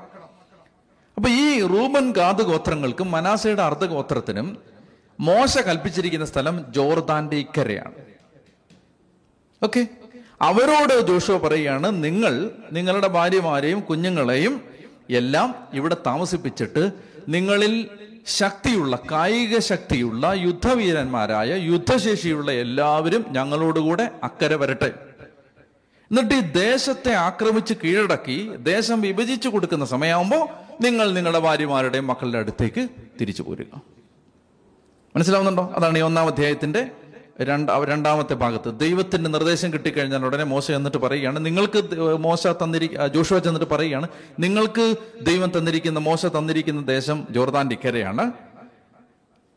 [1.16, 4.58] അപ്പൊ ഈ റൂബൻ ഗാദ് ഗോത്രങ്ങൾക്കും മനാസയുടെ അർദ്ധഗോത്രത്തിനും
[5.20, 7.92] മോശ കൽപ്പിച്ചിരിക്കുന്ന സ്ഥലം ജോർദാന്റെ ഇക്കരയാണ്.
[9.64, 9.88] ഓക്കെ?
[10.43, 14.62] അവരോട് ജോഷോ പറയുകയാണ് നിങ്ങൾ നിങ്ങളുടെ ഭാര്യമാരെയും കുഞ്ഞുങ്ങളെയും
[15.10, 16.91] എല്ലാം ഇവിടെ താമസിപ്പിച്ചിട്ട്
[17.29, 17.88] നിങ്ങളിൽ
[18.27, 24.93] ശക്തിയുള്ള കായിക ശക്തിയുള്ള യുദ്ധവീരന്മാരായ യുദ്ധശേഷിയുള്ള എല്ലാവരും ഞങ്ങളോടുകൂടെ അക്കരെ വരട്ടെ.
[26.12, 30.47] എന്നിട്ട് ഈ ദേശത്തെ ആക്രമിച്ച് കീഴടക്കി ദേശം വിഭജിച്ചു കൊടുക്കുന്ന സമയമാകുമ്പോൾ
[30.82, 32.88] നിങ്ങൾ നിങ്ങളുടെ ഭാര്യമാരുടെയും മക്കളുടെ അടുത്തേക്ക്
[33.21, 33.82] തിരിച്ചു പോരുക.
[35.15, 35.73] മനസ്സിലാവുന്നുണ്ടോ?
[35.75, 36.91] അതാണ് ഈ ഒന്നാം അധ്യായത്തിന്റെ
[37.36, 41.80] രണ്ടാ രണ്ടാമത്തെ ഭാഗത്ത് ദൈവത്തിന്റെ നിർദ്ദേശം കിട്ടിക്കഴിഞ്ഞാൽ ഉടനെ മോശ എന്നിട്ട് പറയുകയാണ് നിങ്ങൾക്ക്
[42.19, 44.08] മോശ തന്നിരിക്ക ജോഷുവ ചെന്നിട്ട് പറയുകയാണ്
[44.39, 44.86] നിങ്ങൾക്ക്
[45.22, 48.26] ദൈവം തന്നിരിക്കുന്ന മോശ തന്നിരിക്കുന്ന ദേശം ജോർദാന്റെ ഇക്കരയാണ്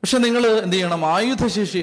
[0.03, 1.05] പക്ഷെ നിങ്ങൾ എന്ത് ചെയ്യണം?
[1.07, 1.81] ആയുധശേഷി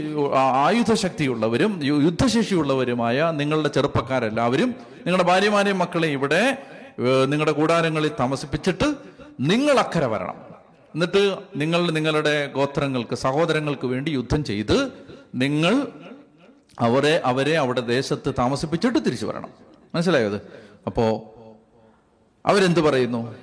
[0.63, 1.71] ആയുധശക്തിയുള്ളവരും
[2.06, 4.69] യുദ്ധശേഷിയുള്ളവരുമായ നിങ്ങളുടെ ചെറുപ്പക്കാരെല്ലാവരും
[5.06, 6.41] നിങ്ങളുടെ ഭാര്യമാരെയും മക്കളെ ഇവിടെ
[7.25, 8.88] നിങ്ങളുടെ കൂടാരങ്ങളിൽ താമസിപ്പിച്ചിട്ട്
[9.43, 10.38] നിങ്ങൾ അക്കരെ വരണം.
[10.93, 11.23] എന്നിട്ട്
[11.56, 14.77] നിങ്ങൾ നിങ്ങളുടെ ഗോത്രങ്ങൾക്ക് സഹോദരങ്ങൾക്ക് വേണ്ടി യുദ്ധം ചെയ്ത്
[15.36, 15.88] നിങ്ങൾ
[16.80, 19.50] അവരെ അവരെ അവിടെ ദേശത്ത് താമസിപ്പിച്ചിട്ട് തിരിച്ചു വരണം.
[19.96, 20.36] മനസ്സിലായത്
[20.86, 21.36] അപ്പോ
[22.46, 23.36] അവരെന്ത് പറയുന്നു?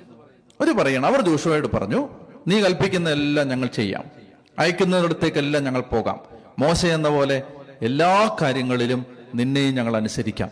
[0.61, 1.05] അവർ പറയണം.
[1.05, 2.09] അവർ ജോഷുവായിട്ട് പറഞ്ഞു
[2.47, 4.03] നീ കൽപ്പിക്കുന്ന എല്ലാം ഞങ്ങൾ ചെയ്യാം.
[4.59, 6.19] അയക്കുന്നിടത്തേക്കെല്ലാം ഞങ്ങൾ പോകാം.
[6.59, 7.43] മോശ എന്ന പോലെ
[7.81, 10.49] എല്ലാ കാര്യങ്ങളിലും നിന്നെയും ഞങ്ങൾ അനുസരിക്കാം.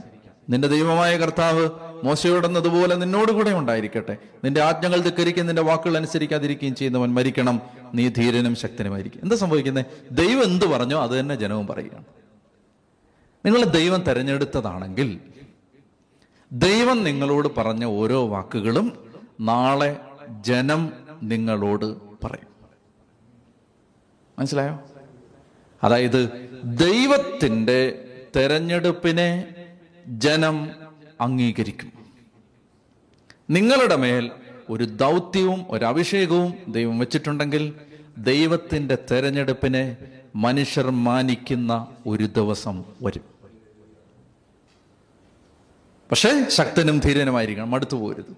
[0.50, 1.70] നിന്റെ ദൈവമായ കർത്താവ്
[2.04, 4.18] മോശയോടെന്നതുപോലെ നിന്നോട് കൂടെ ഉണ്ടായിരിക്കട്ടെ.
[4.44, 7.62] നിന്റെ ആജ്ഞകൾ ധിക്കരിക്കുകയും നിന്റെ വാക്കുകൾ അനുസരിക്കാതിരിക്കുകയും ചെയ്യുന്നവൻ മരിക്കണം.
[7.96, 12.04] നീ ധീരനും ശക്തനുമായിരിക്കും എന്താ സംഭവിക്കുന്നത് ദൈവം എന്ത് പറഞ്ഞോ അത് തന്നെ ജനവും പറയുകയാണ്.
[13.46, 15.20] നിങ്ങൾ ദൈവം തെരഞ്ഞെടുത്തതാണെങ്കിൽ
[16.52, 19.98] ദൈവം നിങ്ങളോട് പറഞ്ഞ ഓരോ വാക്കുകളും നാളെ
[20.42, 21.86] ജനം നിങ്ങളോട്
[22.24, 22.50] പറയും.
[24.40, 24.80] മനസ്സിലായോ?
[25.84, 29.56] അതായത് ദൈവത്തിന്റെ തെരഞ്ഞെടുപ്പിനെ
[30.08, 30.72] ജനം
[31.22, 31.94] അംഗീകരിക്കും.
[33.50, 34.32] നിങ്ങളുടെ മേൽ
[34.70, 37.74] ഒരു ദൗത്യവും ഒരു അഭിഷേകവും ദൈവം വെച്ചിട്ടുണ്ടെങ്കിൽ
[38.18, 39.98] ദൈവത്തിന്റെ തെരഞ്ഞെടുപ്പിനെ
[40.36, 43.22] മനുഷ്യർ മാനിക്കുന്ന ഒരു ദിവസം വരും.
[46.12, 48.38] പക്ഷേ ശക്തനും ധീരനുമായിരിക്കണം അടുത്തു പോരുത്.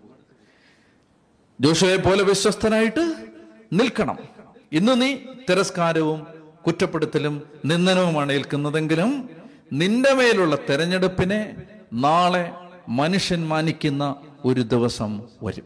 [1.61, 3.15] ജോഷയെ പോലെ വിശ്വസ്തനായിട്ട്
[3.73, 4.17] നിൽക്കണം.
[4.71, 5.15] ഇന്ന് നീ
[5.49, 6.27] തിരസ്കാരവും
[6.65, 9.29] കുറ്റപ്പെടുത്തലും നിന്ദനവുമാണ് ഏൽക്കുന്നതെങ്കിലും
[9.73, 11.55] നിന്റെ മേലുള്ള തെരഞ്ഞെടുപ്പിനെ
[11.93, 12.51] നാളെ
[12.89, 14.15] മനുഷ്യൻ മാനിക്കുന്ന
[14.45, 15.63] ഒരു ദിവസം വരും.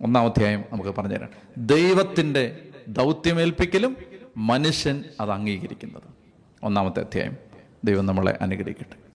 [0.00, 1.28] ഒന്നാം അധ്യായം നമുക്ക് പറഞ്ഞുതരാം.
[1.58, 3.96] ദൈവത്തിന്റെ ദൗത്യമേൽപ്പിക്കലും
[4.36, 6.02] മനുഷ്യൻ അത് അംഗീകരിക്കുന്നത്.
[6.62, 7.36] ഒന്നാമത്തെ അധ്യായം
[7.84, 9.00] ദൈവം നമ്മളെ അനുഗ്രഹിക്കട്ടെ.